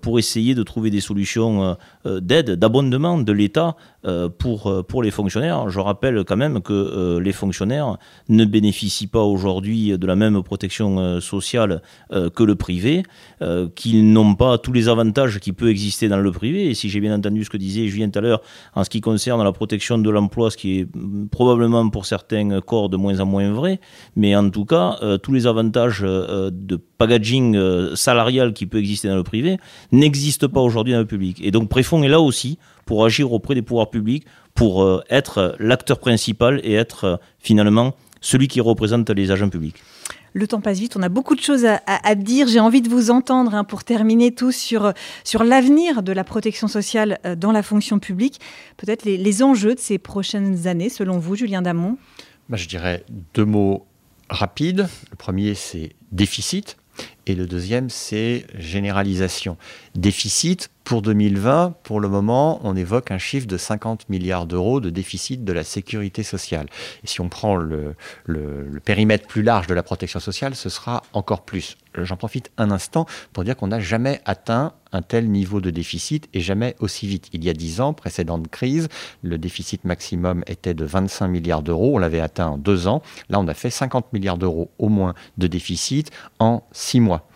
pour 0.00 0.18
essayer 0.18 0.54
de 0.54 0.62
trouver 0.62 0.90
des 0.90 1.00
solutions 1.00 1.76
d'aide, 2.04 2.52
d'abondement 2.52 3.18
de 3.18 3.32
l'État 3.32 3.76
pour, 4.38 4.84
pour 4.86 5.02
les 5.02 5.10
fonctionnaires. 5.10 5.68
Je 5.68 5.80
rappelle 5.80 6.24
quand 6.24 6.36
même 6.36 6.60
que 6.60 7.18
les 7.18 7.32
fonctionnaires 7.32 7.96
ne 8.28 8.44
bénéficient 8.44 9.06
pas 9.06 9.22
aujourd'hui 9.22 9.96
de 9.96 10.06
la 10.06 10.16
même 10.16 10.42
protection 10.42 11.20
sociale 11.20 11.82
euh, 12.12 12.30
que 12.30 12.42
le 12.42 12.54
privé, 12.54 13.02
euh, 13.42 13.68
qu'ils 13.74 14.12
n'ont 14.12 14.34
pas 14.34 14.58
tous 14.58 14.72
les 14.72 14.88
avantages 14.88 15.38
qui 15.40 15.52
peuvent 15.52 15.68
exister 15.68 16.08
dans 16.08 16.18
le 16.18 16.30
privé. 16.32 16.70
Et 16.70 16.74
si 16.74 16.88
j'ai 16.88 17.00
bien 17.00 17.14
entendu 17.14 17.44
ce 17.44 17.50
que 17.50 17.56
disait 17.56 17.86
Julien 17.88 18.10
tout 18.10 18.18
à 18.18 18.22
l'heure 18.22 18.42
en 18.74 18.84
ce 18.84 18.90
qui 18.90 19.00
concerne 19.00 19.42
la 19.42 19.52
protection 19.52 19.98
de 19.98 20.10
l'emploi, 20.10 20.50
ce 20.50 20.56
qui 20.56 20.80
est 20.80 20.88
mm, 20.94 21.28
probablement 21.28 21.88
pour 21.90 22.06
certains 22.06 22.60
corps 22.60 22.88
de 22.88 22.96
moins 22.96 23.20
en 23.20 23.26
moins 23.26 23.52
vrai, 23.52 23.80
mais 24.16 24.34
en 24.36 24.48
tout 24.50 24.64
cas, 24.64 24.98
euh, 25.02 25.18
tous 25.18 25.32
les 25.32 25.46
avantages 25.46 26.00
de 26.00 26.76
packaging 26.98 27.56
salarial 27.94 28.52
qui 28.52 28.66
peut 28.66 28.78
exister 28.78 29.08
dans 29.08 29.16
le 29.16 29.22
privé 29.22 29.58
n'existent 29.92 30.48
pas 30.48 30.60
aujourd'hui 30.60 30.92
dans 30.92 31.00
le 31.00 31.06
public. 31.06 31.38
Et 31.42 31.50
donc 31.50 31.68
Préfond 31.68 32.02
est 32.02 32.08
là 32.08 32.20
aussi 32.20 32.58
pour 32.84 33.04
agir 33.04 33.32
auprès 33.32 33.54
des 33.54 33.62
pouvoirs 33.62 33.90
publics, 33.90 34.24
pour 34.54 35.02
être 35.10 35.54
l'acteur 35.58 35.98
principal 36.00 36.60
et 36.64 36.74
être 36.74 37.20
finalement 37.38 37.94
celui 38.20 38.48
qui 38.48 38.60
représente 38.60 39.10
les 39.10 39.30
agents 39.30 39.50
publics. 39.50 39.76
Le 40.34 40.46
temps 40.46 40.60
passe 40.60 40.78
vite, 40.78 40.96
on 40.96 41.02
a 41.02 41.08
beaucoup 41.08 41.34
de 41.34 41.40
choses 41.40 41.64
à, 41.66 42.14
dire. 42.14 42.48
J'ai 42.48 42.60
envie 42.60 42.82
de 42.82 42.88
vous 42.88 43.10
entendre 43.10 43.54
hein, 43.54 43.64
pour 43.64 43.82
terminer 43.82 44.32
tous 44.32 44.54
sur, 44.54 44.92
sur 45.24 45.42
l'avenir 45.42 46.02
de 46.02 46.12
la 46.12 46.22
protection 46.22 46.68
sociale 46.68 47.18
euh, 47.24 47.34
dans 47.34 47.50
la 47.50 47.62
fonction 47.62 47.98
publique. 47.98 48.40
Peut-être 48.76 49.04
les, 49.04 49.42
enjeux 49.42 49.74
de 49.74 49.80
ces 49.80 49.98
prochaines 49.98 50.66
années, 50.66 50.90
selon 50.90 51.18
vous, 51.18 51.34
Julien 51.34 51.62
Damon? 51.62 51.96
Bah, 52.48 52.56
Je 52.56 52.68
dirais 52.68 53.04
deux 53.34 53.44
mots 53.44 53.86
rapides. 54.28 54.88
Le 55.10 55.16
premier, 55.16 55.54
c'est 55.54 55.96
déficit. 56.12 56.76
Et 57.26 57.34
le 57.34 57.46
deuxième, 57.46 57.90
c'est 57.90 58.46
généralisation. 58.58 59.56
Déficit, 59.94 60.70
pour 60.88 61.02
2020, 61.02 61.74
pour 61.82 62.00
le 62.00 62.08
moment, 62.08 62.60
on 62.64 62.74
évoque 62.74 63.10
un 63.10 63.18
chiffre 63.18 63.46
de 63.46 63.58
50 63.58 64.08
milliards 64.08 64.46
d'euros 64.46 64.80
de 64.80 64.88
déficit 64.88 65.44
de 65.44 65.52
la 65.52 65.62
sécurité 65.62 66.22
sociale. 66.22 66.66
Et 67.04 67.06
si 67.06 67.20
on 67.20 67.28
prend 67.28 67.56
le, 67.56 67.94
périmètre 68.86 69.26
plus 69.26 69.42
large 69.42 69.66
de 69.66 69.74
la 69.74 69.82
protection 69.82 70.18
sociale, 70.18 70.54
ce 70.54 70.70
sera 70.70 71.02
encore 71.12 71.42
plus. 71.42 71.76
J'en 71.94 72.16
profite 72.16 72.50
un 72.56 72.70
instant 72.70 73.04
pour 73.34 73.44
dire 73.44 73.54
qu'on 73.54 73.66
n'a 73.66 73.80
jamais 73.80 74.22
atteint 74.24 74.72
un 74.92 75.02
tel 75.02 75.30
niveau 75.30 75.60
de 75.60 75.68
déficit 75.68 76.26
et 76.32 76.40
jamais 76.40 76.74
aussi 76.78 77.06
vite. 77.06 77.28
Il 77.34 77.44
y 77.44 77.50
a 77.50 77.52
10 77.52 77.82
ans, 77.82 77.92
précédente 77.92 78.48
crise, 78.48 78.88
le 79.22 79.36
déficit 79.36 79.84
maximum 79.84 80.42
était 80.46 80.72
de 80.72 80.86
25 80.86 81.28
milliards 81.28 81.62
d'euros. 81.62 81.96
On 81.96 81.98
l'avait 81.98 82.20
atteint 82.20 82.48
en 82.48 82.56
deux 82.56 82.86
ans. 82.86 83.02
Là, 83.28 83.38
on 83.40 83.46
a 83.46 83.52
fait 83.52 83.68
50 83.68 84.14
milliards 84.14 84.38
d'euros 84.38 84.70
au 84.78 84.88
moins 84.88 85.12
de 85.36 85.48
déficit 85.48 86.10
en 86.38 86.62
six 86.72 87.00
mois. 87.00 87.28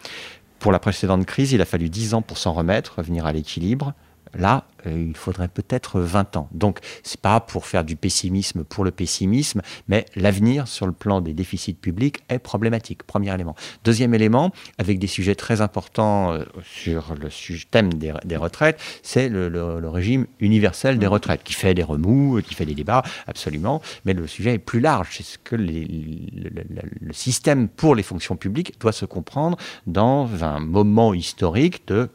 Pour 0.62 0.70
la 0.70 0.78
précédente 0.78 1.26
crise, 1.26 1.50
il 1.50 1.60
a 1.60 1.64
fallu 1.64 1.88
10 1.88 2.14
ans 2.14 2.22
pour 2.22 2.38
s'en 2.38 2.52
remettre, 2.52 2.94
revenir 2.98 3.26
à 3.26 3.32
l'équilibre. 3.32 3.94
Là, 4.34 4.64
euh, 4.86 5.06
il 5.08 5.16
faudrait 5.16 5.48
peut-être 5.48 6.00
20 6.00 6.36
ans. 6.36 6.48
Donc, 6.52 6.78
c'est 7.02 7.20
pas 7.20 7.40
pour 7.40 7.66
faire 7.66 7.84
du 7.84 7.96
pessimisme 7.96 8.64
pour 8.64 8.84
le 8.84 8.90
pessimisme, 8.90 9.60
mais 9.88 10.06
l'avenir 10.16 10.68
sur 10.68 10.86
le 10.86 10.92
plan 10.92 11.20
des 11.20 11.34
déficits 11.34 11.74
publics 11.74 12.20
est 12.28 12.38
problématique. 12.38 13.02
Premier 13.02 13.34
élément. 13.34 13.54
Deuxième 13.84 14.14
élément, 14.14 14.50
avec 14.78 14.98
des 14.98 15.06
sujets 15.06 15.34
très 15.34 15.60
importants 15.60 16.32
euh, 16.32 16.44
sur 16.62 17.14
le 17.14 17.28
thème 17.70 17.92
des, 17.94 18.36
retraites, 18.36 18.80
c'est 19.02 19.28
le, 19.28 19.88
régime 19.88 20.26
universel 20.40 20.98
des 20.98 21.06
retraites, 21.06 21.42
qui 21.44 21.52
fait 21.52 21.74
des 21.74 21.82
remous, 21.82 22.40
qui 22.42 22.54
fait 22.54 22.66
des 22.66 22.74
débats, 22.74 23.02
absolument. 23.26 23.82
Mais 24.04 24.14
le 24.14 24.26
sujet 24.26 24.54
est 24.54 24.58
plus 24.58 24.80
large. 24.80 25.08
C'est 25.12 25.22
ce 25.22 25.38
que 25.38 25.56
le 25.56 27.12
système 27.12 27.68
pour 27.68 27.94
les 27.94 28.02
fonctions 28.02 28.36
publiques 28.36 28.80
doit 28.80 28.92
se 28.92 29.04
comprendre 29.04 29.58
dans 29.86 30.28
un 30.42 30.60
moment 30.60 31.12
historique 31.12 31.86
de 31.86 32.08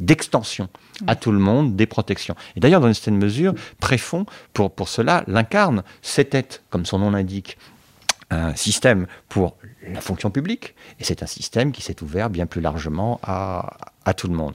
d'extension 0.00 0.68
à 1.06 1.16
tout 1.16 1.32
le 1.32 1.38
monde 1.38 1.76
des 1.76 1.86
protections. 1.86 2.34
Et 2.56 2.60
d'ailleurs, 2.60 2.80
dans 2.80 2.88
une 2.88 2.94
certaine 2.94 3.18
mesure, 3.18 3.54
Préfond, 3.80 4.26
pour, 4.52 4.70
pour 4.70 4.88
cela, 4.88 5.24
l'incarne. 5.26 5.82
C'était, 6.02 6.46
comme 6.70 6.86
son 6.86 6.98
nom 6.98 7.10
l'indique, 7.10 7.58
un 8.30 8.54
système 8.54 9.06
pour 9.28 9.56
la 9.90 10.00
fonction 10.00 10.30
publique, 10.30 10.74
et 11.00 11.04
c'est 11.04 11.22
un 11.22 11.26
système 11.26 11.72
qui 11.72 11.80
s'est 11.80 12.02
ouvert 12.02 12.28
bien 12.28 12.46
plus 12.46 12.60
largement 12.60 13.20
à, 13.22 13.92
à 14.04 14.12
tout 14.12 14.28
le 14.28 14.34
monde. 14.34 14.54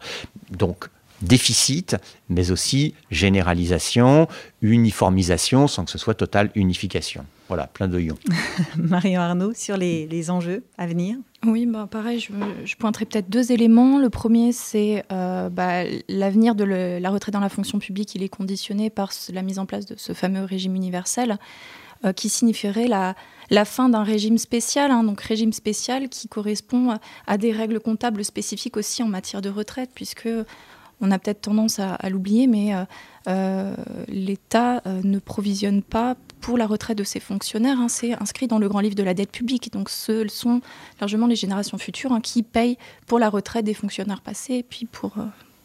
Donc, 0.52 0.90
déficit, 1.24 1.96
mais 2.30 2.52
aussi 2.52 2.94
généralisation, 3.10 4.28
uniformisation, 4.62 5.68
sans 5.68 5.86
que 5.86 5.92
ce 5.92 5.98
soit 5.98 6.14
totale 6.14 6.52
unification. 6.56 7.26
Voilà, 7.48 7.68
plein 7.68 7.88
de 7.88 8.00
ions. 8.00 8.18
Marion 8.78 9.22
Arnaud, 9.22 9.54
sur 9.54 9.78
les, 9.78 10.08
les, 10.08 10.30
enjeux 10.30 10.64
à 10.78 10.88
venir 10.88 11.18
Oui, 11.46 11.66
bah 11.66 11.88
pareil, 11.90 12.20
je, 12.20 12.32
je 12.66 12.76
pointerai 12.76 13.06
peut-être 13.06 13.30
deux 13.30 13.52
éléments. 13.52 14.00
Le 14.00 14.10
premier, 14.10 14.52
c'est 14.52 15.04
euh, 15.12 15.50
bah, 15.50 15.84
l'avenir 16.08 16.56
de 16.56 16.64
le, 16.64 17.00
la 17.00 17.10
retraite 17.10 17.34
dans 17.34 17.40
la 17.40 17.50
fonction 17.50 17.80
publique. 17.80 18.16
Il 18.16 18.24
est 18.24 18.30
conditionné 18.30 18.90
par 18.90 19.12
la 19.32 19.42
mise 19.42 19.60
en 19.60 19.66
place 19.66 19.86
de 19.86 19.96
ce 19.98 20.14
fameux 20.14 20.46
régime 20.46 20.76
universel 20.76 21.38
euh, 22.06 22.14
qui 22.14 22.30
signifierait 22.30 22.88
la, 22.88 23.14
la 23.50 23.66
fin 23.66 23.90
d'un 23.90 24.04
régime 24.04 24.38
spécial, 24.38 24.90
hein, 24.90 25.04
donc 25.04 25.22
régime 25.22 25.54
spécial 25.54 26.10
qui 26.10 26.28
correspond 26.28 26.98
à 27.28 27.38
des 27.38 27.52
règles 27.52 27.80
comptables 27.80 28.24
spécifiques 28.26 28.78
aussi 28.78 29.04
en 29.04 29.08
matière 29.08 29.42
de 29.42 29.50
retraite, 29.50 29.92
puisque 29.94 30.30
on 31.04 31.12
a 31.12 31.20
peut-être 31.20 31.42
tendance 31.42 31.80
à, 31.80 31.98
l'oublier, 32.10 32.48
mais 32.48 32.74
euh, 32.74 32.86
euh, 33.28 33.76
l'État 34.08 34.82
euh, 34.88 35.02
ne 35.04 35.20
provisionne 35.20 35.84
pas 35.84 36.16
pour 36.40 36.58
la 36.58 36.66
retraite 36.66 36.98
de 36.98 37.04
ses 37.04 37.20
fonctionnaires. 37.20 37.78
Hein, 37.78 37.90
c'est 37.90 38.14
inscrit 38.22 38.48
dans 38.48 38.58
le 38.58 38.70
grand 38.70 38.80
livre 38.80 38.96
de 38.96 39.04
la 39.04 39.14
dette 39.14 39.32
publique. 39.32 39.72
Donc 39.74 39.90
ce 39.90 40.26
sont 40.30 40.62
largement 41.02 41.28
les 41.28 41.36
générations 41.36 41.78
futures 41.78 42.14
hein, 42.14 42.22
qui 42.22 42.42
payent 42.42 42.78
pour 43.06 43.20
la 43.20 43.30
retraite 43.30 43.66
des 43.66 43.74
fonctionnaires 43.74 44.22
passés 44.22 44.56
et 44.56 44.64
puis 44.64 44.86
pour, 44.86 45.16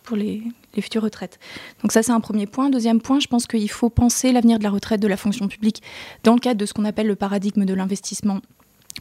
pour 0.03 0.17
les, 0.17 0.43
les, 0.75 0.83
futures 0.83 1.03
retraites. 1.03 1.39
Donc 1.83 1.93
ça 1.93 2.03
c'est 2.03 2.13
un 2.13 2.21
premier 2.21 2.47
point. 2.47 2.69
Deuxième 2.69 3.01
point, 3.01 3.21
je 3.21 3.29
pense 3.29 3.47
qu'il 3.47 3.71
faut 3.71 3.91
penser 3.91 4.33
l'avenir 4.33 4.59
de 4.59 4.65
la 4.65 4.71
retraite 4.71 5.01
de 5.01 5.09
la 5.09 5.17
fonction 5.17 5.47
publique 5.47 5.85
dans 6.25 6.35
le 6.35 6.41
cadre 6.41 6.59
de 6.59 6.67
ce 6.67 6.75
qu'on 6.75 6.85
appelle 6.85 7.07
le 7.07 7.17
paradigme 7.17 7.65
de 7.65 7.75
l'investissement 7.75 8.41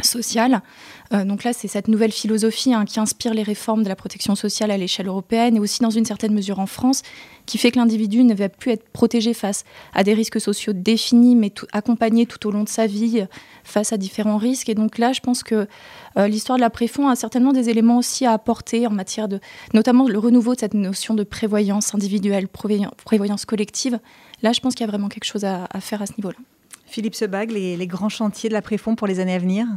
sociale. 0.03 0.61
Euh, 1.13 1.23
donc 1.23 1.43
là, 1.43 1.53
c'est 1.53 1.67
cette 1.67 1.87
nouvelle 1.87 2.11
philosophie 2.11 2.73
hein, 2.73 2.85
qui 2.85 2.99
inspire 2.99 3.33
les 3.33 3.43
réformes 3.43 3.83
de 3.83 3.89
la 3.89 3.95
protection 3.95 4.35
sociale 4.35 4.71
à 4.71 4.77
l'échelle 4.77 5.07
européenne 5.07 5.55
et 5.55 5.59
aussi 5.59 5.81
dans 5.81 5.89
une 5.89 6.05
certaine 6.05 6.33
mesure 6.33 6.59
en 6.59 6.65
France, 6.65 7.01
qui 7.45 7.57
fait 7.57 7.71
que 7.71 7.77
l'individu 7.77 8.23
ne 8.23 8.33
va 8.33 8.49
plus 8.49 8.71
être 8.71 8.87
protégé 8.89 9.33
face 9.33 9.63
à 9.93 10.03
des 10.03 10.13
risques 10.13 10.41
sociaux 10.41 10.73
définis, 10.73 11.35
mais 11.35 11.51
accompagné 11.71 12.25
tout 12.25 12.45
au 12.47 12.51
long 12.51 12.63
de 12.63 12.69
sa 12.69 12.87
vie 12.87 13.25
face 13.63 13.93
à 13.93 13.97
différents 13.97 14.37
risques. 14.37 14.69
Et 14.69 14.75
donc 14.75 14.97
là, 14.97 15.13
je 15.13 15.21
pense 15.21 15.43
que 15.43 15.67
euh, 16.17 16.27
l'histoire 16.27 16.57
de 16.57 16.61
la 16.61 16.69
préfond 16.69 17.07
a 17.07 17.15
certainement 17.15 17.53
des 17.53 17.69
éléments 17.69 17.97
aussi 17.97 18.25
à 18.25 18.33
apporter 18.33 18.87
en 18.87 18.91
matière 18.91 19.27
de, 19.27 19.39
notamment 19.73 20.07
le 20.07 20.19
renouveau 20.19 20.55
de 20.55 20.59
cette 20.59 20.73
notion 20.73 21.13
de 21.13 21.23
prévoyance 21.23 21.95
individuelle, 21.95 22.47
prévoyance 22.47 23.45
collective. 23.45 23.99
Là, 24.41 24.51
je 24.51 24.59
pense 24.59 24.75
qu'il 24.75 24.85
y 24.85 24.89
a 24.89 24.91
vraiment 24.91 25.09
quelque 25.09 25.25
chose 25.25 25.45
à 25.45 25.67
faire 25.79 26.01
à 26.01 26.05
ce 26.05 26.13
niveau-là. 26.17 26.37
Philippe 26.87 27.15
Sebag, 27.15 27.51
les, 27.51 27.87
grands 27.87 28.09
chantiers 28.09 28.49
de 28.49 28.53
la 28.53 28.61
Préfond 28.61 28.95
pour 28.95 29.07
les 29.07 29.19
années 29.19 29.35
à 29.35 29.39
venir 29.39 29.67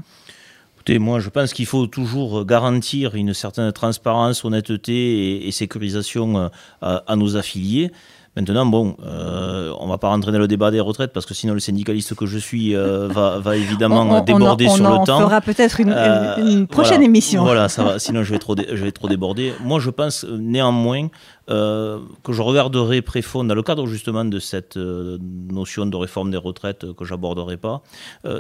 Écoutez, 0.77 0.99
moi, 0.99 1.21
je 1.21 1.29
pense 1.29 1.53
qu'il 1.53 1.67
faut 1.67 1.87
toujours 1.87 2.47
garantir 2.47 3.15
une 3.15 3.35
certaine 3.35 3.71
transparence, 3.73 4.45
honnêteté 4.47 5.47
et, 5.47 5.51
sécurisation 5.51 6.39
euh, 6.39 6.49
à, 6.81 7.17
nos 7.17 7.37
affiliés. 7.37 7.93
Maintenant, 8.37 8.65
bon, 8.65 8.97
euh, 9.05 9.75
on 9.81 9.87
ne 9.87 9.91
va 9.91 9.99
pas 9.99 10.09
rentrer 10.09 10.31
dans 10.31 10.39
le 10.39 10.47
débat 10.47 10.71
des 10.71 10.79
retraites 10.79 11.13
parce 11.13 11.27
que 11.27 11.35
sinon 11.35 11.53
le 11.53 11.59
syndicaliste 11.59 12.15
que 12.15 12.27
je 12.27 12.39
suis 12.39 12.77
euh, 12.77 13.09
va, 13.09 13.41
va, 13.41 13.57
évidemment 13.57 14.03
on, 14.03 14.21
déborder 14.21 14.69
on, 14.69 14.77
sur 14.77 14.87
en, 14.87 15.01
le 15.01 15.07
temps. 15.07 15.19
On 15.19 15.23
fera 15.23 15.41
peut-être 15.41 15.81
une, 15.81 15.93
euh, 15.93 16.37
une, 16.37 16.69
prochaine 16.69 16.99
voilà, 16.99 17.05
émission. 17.07 17.43
Voilà, 17.43 17.69
ça 17.69 17.83
va. 17.83 17.99
Sinon, 17.99 18.23
je 18.23 18.31
vais 18.33 18.39
trop, 18.39 18.55
je 18.57 18.85
vais 18.85 18.93
trop 18.93 19.09
déborder. 19.09 19.53
Moi, 19.65 19.81
je 19.81 19.91
pense 19.91 20.25
néanmoins 20.25 21.09
euh, 21.51 21.99
que 22.23 22.33
je 22.33 22.41
regarderai 22.41 23.03
préfond 23.03 23.43
dans 23.43 23.57
le 23.57 23.63
cadre 23.63 23.89
justement 23.89 24.25
de 24.25 24.39
cette 24.39 24.77
notion 24.77 25.87
de 25.87 25.97
réforme 25.97 26.31
des 26.31 26.37
retraites 26.37 26.93
que 26.93 27.05
j'aborderai 27.05 27.57
pas 27.57 27.83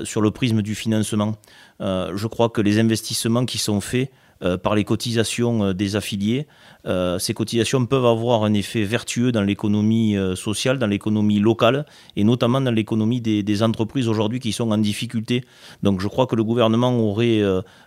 sur 0.04 0.20
le 0.20 0.30
prisme 0.30 0.62
du 0.62 0.76
financement. 0.76 1.34
je 1.80 2.26
crois 2.28 2.48
que 2.48 2.60
les 2.60 2.78
investissements 2.78 3.44
qui 3.44 3.58
sont 3.58 3.80
faits 3.80 4.12
euh, 4.42 4.56
par 4.56 4.74
les 4.74 4.84
cotisations 4.84 5.64
euh, 5.64 5.74
des 5.74 5.96
affiliés. 5.96 6.46
Euh, 6.86 7.18
ces 7.18 7.34
cotisations 7.34 7.84
peuvent 7.84 8.06
avoir 8.06 8.42
un 8.42 8.54
effet 8.54 8.84
vertueux 8.84 9.32
dans 9.32 9.42
l'économie 9.42 10.16
sociale, 10.34 10.78
dans 10.78 10.86
l'économie 10.86 11.38
locale 11.38 11.84
et 12.16 12.24
notamment 12.24 12.62
dans 12.62 12.70
l'économie 12.70 13.20
des, 13.20 13.62
entreprises 13.62 14.08
aujourd'hui 14.08 14.40
qui 14.40 14.52
sont 14.52 14.70
en 14.70 14.78
difficulté. 14.78 15.44
Donc 15.82 16.00
je 16.00 16.08
crois 16.08 16.26
que 16.26 16.36
le 16.36 16.44
gouvernement 16.44 16.98
aurait 16.98 17.42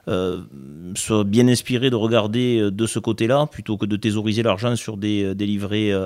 euh, 0.07 0.43
bien 1.25 1.47
inspiré 1.47 1.89
de 1.89 1.95
regarder 1.95 2.69
de 2.69 2.85
ce 2.85 2.99
côté-là 2.99 3.47
plutôt 3.47 3.77
que 3.77 3.87
de 3.87 3.95
thésauriser 3.95 4.43
l'argent 4.43 4.75
sur 4.75 4.97
des, 4.97 5.33
des, 5.33 5.59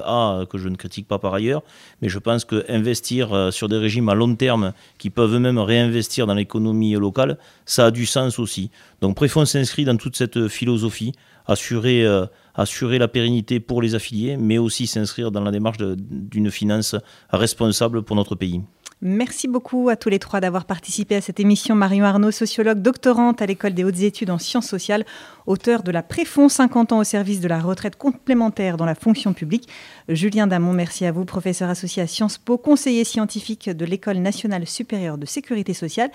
A 0.06 0.46
que 0.50 0.58
je 0.58 0.70
ne 0.70 0.78
critique 0.78 1.10
pas 1.10 1.20
par 1.20 1.34
ailleurs. 1.34 1.64
Mais 2.02 2.08
je 2.08 2.20
pense 2.20 2.46
que 2.46 2.64
investir 2.70 3.52
sur 3.52 3.68
des 3.68 3.78
régimes 3.78 4.08
à 4.08 4.16
long 4.16 4.34
terme 4.36 4.72
qui 4.98 5.10
peuvent 5.10 5.34
eux-mêmes 5.36 5.58
réinvestir 5.58 6.26
dans 6.26 6.36
l'économie 6.36 6.94
locale, 6.94 7.38
ça 7.66 7.88
a 7.88 7.92
du 7.92 8.06
sens 8.06 8.40
aussi. 8.40 8.72
Donc 9.02 9.16
Préfond 9.16 9.46
s'inscrit 9.46 9.84
dans 9.84 9.98
toute 9.98 10.16
cette 10.16 10.37
philosophie, 10.48 11.14
assurer, 11.48 12.06
euh, 12.06 12.26
assurer 12.56 13.00
la 13.00 13.08
pérennité 13.08 13.60
pour 13.60 13.82
les 13.82 13.96
affiliés, 13.96 14.38
mais 14.38 14.58
aussi 14.58 14.88
s'inscrire 14.88 15.32
dans 15.32 15.42
la 15.42 15.52
démarche 15.52 15.78
d'une 15.80 16.52
finance 16.52 16.96
responsable 17.30 18.04
pour 18.04 18.16
notre 18.16 18.36
pays. 18.36 18.62
Merci 19.02 19.48
beaucoup 19.48 19.90
à 19.90 19.96
tous 19.96 20.10
les 20.10 20.18
trois 20.18 20.40
d'avoir 20.40 20.66
participé 20.66 21.16
à 21.16 21.22
cette 21.22 21.40
émission. 21.40 21.76
Marion 21.76 22.04
Arnaud, 22.04 22.32
sociologue, 22.32 22.82
doctorante 22.82 23.44
à 23.44 23.46
l'École 23.46 23.76
des 23.76 23.84
hautes 23.84 24.00
études 24.00 24.32
en 24.32 24.40
sciences 24.40 24.68
sociales, 24.68 25.06
auteur 25.48 25.82
de 25.82 25.92
la 25.92 26.04
Préfond 26.04 26.50
50 26.50 26.92
ans 26.92 27.00
au 27.00 27.04
service 27.04 27.42
de 27.42 27.48
la 27.48 27.60
retraite 27.60 27.96
complémentaire 27.96 28.78
dans 28.78 28.86
la 28.86 28.94
fonction 28.94 29.34
publique. 29.34 29.68
Julien 30.10 30.46
Damon, 30.46 30.74
merci 30.74 31.06
à 31.06 31.12
vous, 31.12 31.26
professeur 31.26 31.70
associé 31.70 32.04
à 32.04 32.08
Sciences 32.08 32.38
Po, 32.38 32.58
conseiller 32.58 33.04
scientifique 33.04 33.70
de 33.70 33.86
l'École 33.86 34.18
nationale 34.18 34.68
supérieure 34.68 35.18
de 35.18 35.26
sécurité 35.26 35.74
sociale. 35.74 36.12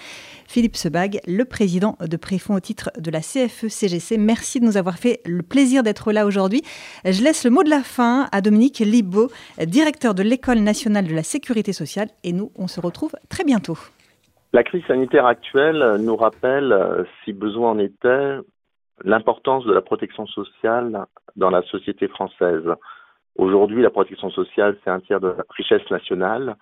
Philippe 0.47 0.77
Sebag, 0.77 1.21
le 1.27 1.45
président 1.45 1.97
de 2.01 2.17
Préfond 2.17 2.55
au 2.55 2.61
titre 2.61 2.91
de 2.99 3.11
la 3.11 3.21
CFE-CGC. 3.21 4.19
Merci 4.19 4.61
de 4.61 4.67
nous 4.67 4.77
avoir 4.77 4.99
fait 4.99 5.21
le 5.25 5.43
plaisir 5.43 5.83
d'être 5.83 6.13
là 6.13 6.27
aujourd'hui. 6.27 6.63
Je 7.05 7.23
laisse 7.25 7.45
le 7.45 7.51
mot 7.51 7.63
de 7.63 7.71
la 7.71 7.83
fin 7.83 8.29
à 8.31 8.41
Dominique 8.43 8.79
Libaud, 8.79 9.31
directeur 9.67 10.15
de 10.15 10.23
l'École 10.23 10.59
nationale 10.59 11.07
de 11.07 11.15
la 11.15 11.23
sécurité 11.23 11.73
sociale. 11.73 12.09
Et 12.23 12.33
nous, 12.33 12.53
on 12.57 12.69
se 12.69 12.81
retrouve 12.81 13.13
très 13.29 13.45
bientôt. 13.45 13.79
La 14.53 14.63
crise 14.63 14.85
sanitaire 14.87 15.25
actuelle 15.25 15.97
nous 16.01 16.15
rappelle, 16.15 16.77
si 17.25 17.33
besoin 17.33 17.71
en 17.71 17.79
était, 17.79 18.37
l'importance 19.05 19.65
de 19.65 19.73
la 19.73 19.81
protection 19.81 20.27
sociale 20.27 21.07
dans 21.37 21.51
la 21.51 21.63
société 21.63 22.09
française. 22.09 22.65
Aujourd'hui, 23.37 23.83
la 23.83 23.91
protection 23.91 24.31
sociale, 24.31 24.77
c'est 24.83 24.91
un 24.91 25.01
tiers 25.01 25.21
de 25.21 25.29
la 25.29 25.45
richesse 25.51 25.89
nationale 25.91 26.57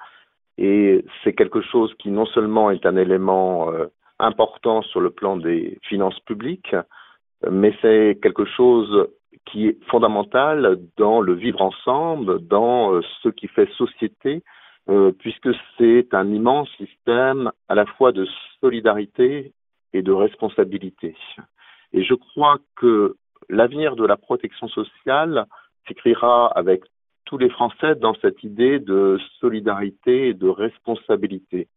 et 0.59 1.05
c'est 1.22 1.35
quelque 1.35 1.62
chose 1.62 1.92
qui 1.98 2.11
non 2.11 2.26
seulement 2.26 2.70
est 2.70 2.87
un 2.87 2.96
élément 2.96 3.72
euh, 3.72 3.87
important 4.18 4.83
sur 4.83 5.00
le 5.00 5.11
plan 5.11 5.37
des 5.37 5.79
finances 5.83 6.20
publiques, 6.20 6.74
mais 7.50 7.74
c'est 7.81 8.18
quelque 8.22 8.44
chose 8.44 9.09
qui 9.46 9.68
est 9.68 9.85
fondamental 9.87 10.79
dans 10.96 11.20
le 11.20 11.35
vivre 11.35 11.62
ensemble, 11.62 12.46
dans 12.46 12.94
euh, 12.94 13.00
ce 13.22 13.29
qui 13.31 13.48
fait 13.48 13.68
société, 13.72 14.42
euh, 14.88 15.12
puisque 15.18 15.48
c'est 15.79 16.12
un 16.12 16.29
immense 16.29 16.68
système 16.76 17.50
à 17.68 17.74
la 17.74 17.87
fois 17.87 18.12
de 18.12 18.26
solidarité 18.61 19.53
et 19.92 20.03
de 20.03 20.12
responsabilité. 20.12 21.16
Et 21.92 22.05
je 22.05 22.14
crois 22.14 22.59
que 22.76 23.16
l'avenir 23.48 23.96
de 23.96 24.07
la 24.07 24.16
protection 24.16 24.68
sociale 24.68 25.46
s'écrira 25.87 26.46
avec 26.48 26.83
tous 27.24 27.38
les 27.38 27.50
Français 27.50 27.94
dans 27.94 28.14
cette 28.14 28.42
idée 28.42 28.79
de 28.79 29.18
solidarité 29.40 30.29
et 30.29 30.35
de 30.35 30.48
responsabilité. 30.48 31.68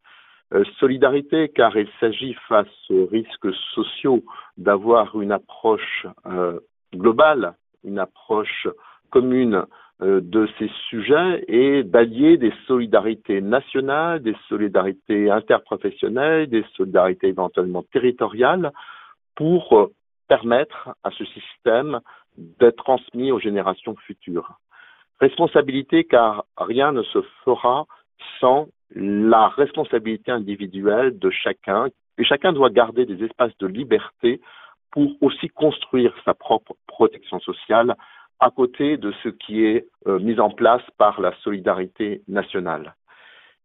Euh, 0.52 0.64
solidarité 0.78 1.48
car 1.48 1.76
il 1.76 1.88
s'agit 2.00 2.34
face 2.48 2.90
aux 2.90 3.06
risques 3.06 3.54
sociaux 3.74 4.22
d'avoir 4.56 5.20
une 5.20 5.32
approche 5.32 6.06
euh, 6.26 6.60
globale, 6.94 7.54
une 7.82 7.98
approche 7.98 8.68
commune 9.10 9.64
euh, 10.02 10.20
de 10.20 10.48
ces 10.58 10.70
sujets 10.88 11.44
et 11.48 11.82
d'allier 11.82 12.36
des 12.36 12.52
solidarités 12.66 13.40
nationales, 13.40 14.22
des 14.22 14.36
solidarités 14.48 15.30
interprofessionnelles, 15.30 16.48
des 16.48 16.64
solidarités 16.76 17.28
éventuellement 17.28 17.84
territoriales 17.92 18.72
pour 19.36 19.90
permettre 20.28 20.90
à 21.04 21.10
ce 21.10 21.24
système 21.24 22.00
d'être 22.36 22.76
transmis 22.76 23.32
aux 23.32 23.40
générations 23.40 23.96
futures. 23.96 24.52
Responsabilité 25.20 26.04
car 26.04 26.44
rien 26.56 26.92
ne 26.92 27.02
se 27.02 27.22
fera 27.44 27.86
sans 28.40 28.68
la 28.94 29.48
responsabilité 29.48 30.30
individuelle 30.30 31.18
de 31.18 31.30
chacun 31.30 31.88
et 32.18 32.24
chacun 32.24 32.52
doit 32.52 32.70
garder 32.70 33.06
des 33.06 33.24
espaces 33.24 33.56
de 33.58 33.66
liberté 33.66 34.40
pour 34.90 35.16
aussi 35.20 35.48
construire 35.48 36.14
sa 36.24 36.34
propre 36.34 36.76
protection 36.86 37.40
sociale 37.40 37.96
à 38.40 38.50
côté 38.50 38.96
de 38.96 39.12
ce 39.22 39.28
qui 39.28 39.64
est 39.64 39.86
euh, 40.06 40.18
mis 40.18 40.38
en 40.38 40.50
place 40.50 40.82
par 40.98 41.20
la 41.20 41.32
solidarité 41.42 42.22
nationale. 42.28 42.94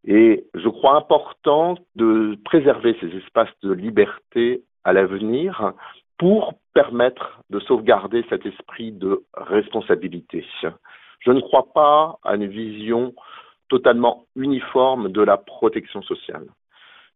Et 0.06 0.46
je 0.54 0.70
crois 0.70 0.96
important 0.96 1.76
de 1.96 2.38
préserver 2.46 2.96
ces 3.02 3.16
espaces 3.18 3.54
de 3.62 3.74
liberté 3.74 4.64
à 4.84 4.94
l'avenir 4.94 5.74
pour 6.20 6.54
permettre 6.74 7.42
de 7.50 7.60
sauvegarder 7.62 8.24
cet 8.30 8.46
esprit 8.46 8.92
de 8.92 9.24
responsabilité. 9.34 10.46
Je 11.22 11.32
ne 11.32 11.40
crois 11.40 11.68
pas 11.74 12.20
à 12.24 12.36
une 12.36 12.48
vision 12.48 13.14
totalement 13.70 14.26
uniforme 14.36 15.10
de 15.10 15.22
la 15.22 15.38
protection 15.38 16.02
sociale. 16.04 16.46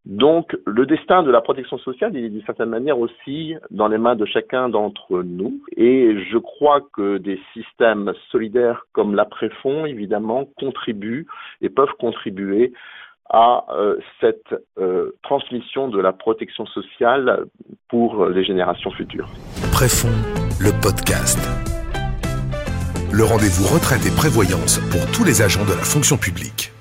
Donc, 0.04 0.54
le 0.66 0.84
destin 0.84 1.22
de 1.22 1.30
la 1.30 1.40
protection 1.40 1.78
sociale, 1.78 2.14
il 2.14 2.24
est 2.24 2.28
d'une 2.28 2.44
certaine 2.44 2.68
manière 2.68 2.98
aussi 2.98 3.54
dans 3.70 3.88
les 3.88 3.96
mains 3.96 4.16
de 4.16 4.26
chacun 4.26 4.68
d'entre 4.68 5.22
nous. 5.22 5.62
Et 5.76 6.22
je 6.30 6.36
crois 6.36 6.82
que 6.92 7.16
des 7.16 7.40
systèmes 7.54 8.12
solidaires 8.30 8.84
comme 8.92 9.14
l'après-fond, 9.14 9.86
évidemment, 9.86 10.44
contribuent 10.58 11.26
et 11.62 11.70
peuvent 11.70 11.94
contribuer 11.98 12.74
à 13.30 13.64
euh, 13.70 13.96
cette 14.20 14.54
euh, 14.78 15.16
transmission 15.22 15.88
de 15.88 16.00
la 16.00 16.12
protection 16.12 16.66
sociale 16.66 17.46
pour 17.88 18.26
les 18.26 18.44
générations 18.44 18.90
futures. 18.90 19.28
Préfond, 19.72 20.12
le 20.60 20.70
podcast. 20.82 21.38
Le 23.12 23.22
rendez-vous 23.22 23.72
retraite 23.72 24.04
et 24.06 24.14
prévoyance 24.14 24.78
pour 24.90 25.06
tous 25.12 25.24
les 25.24 25.40
agents 25.40 25.64
de 25.64 25.70
la 25.70 25.84
fonction 25.84 26.16
publique. 26.16 26.73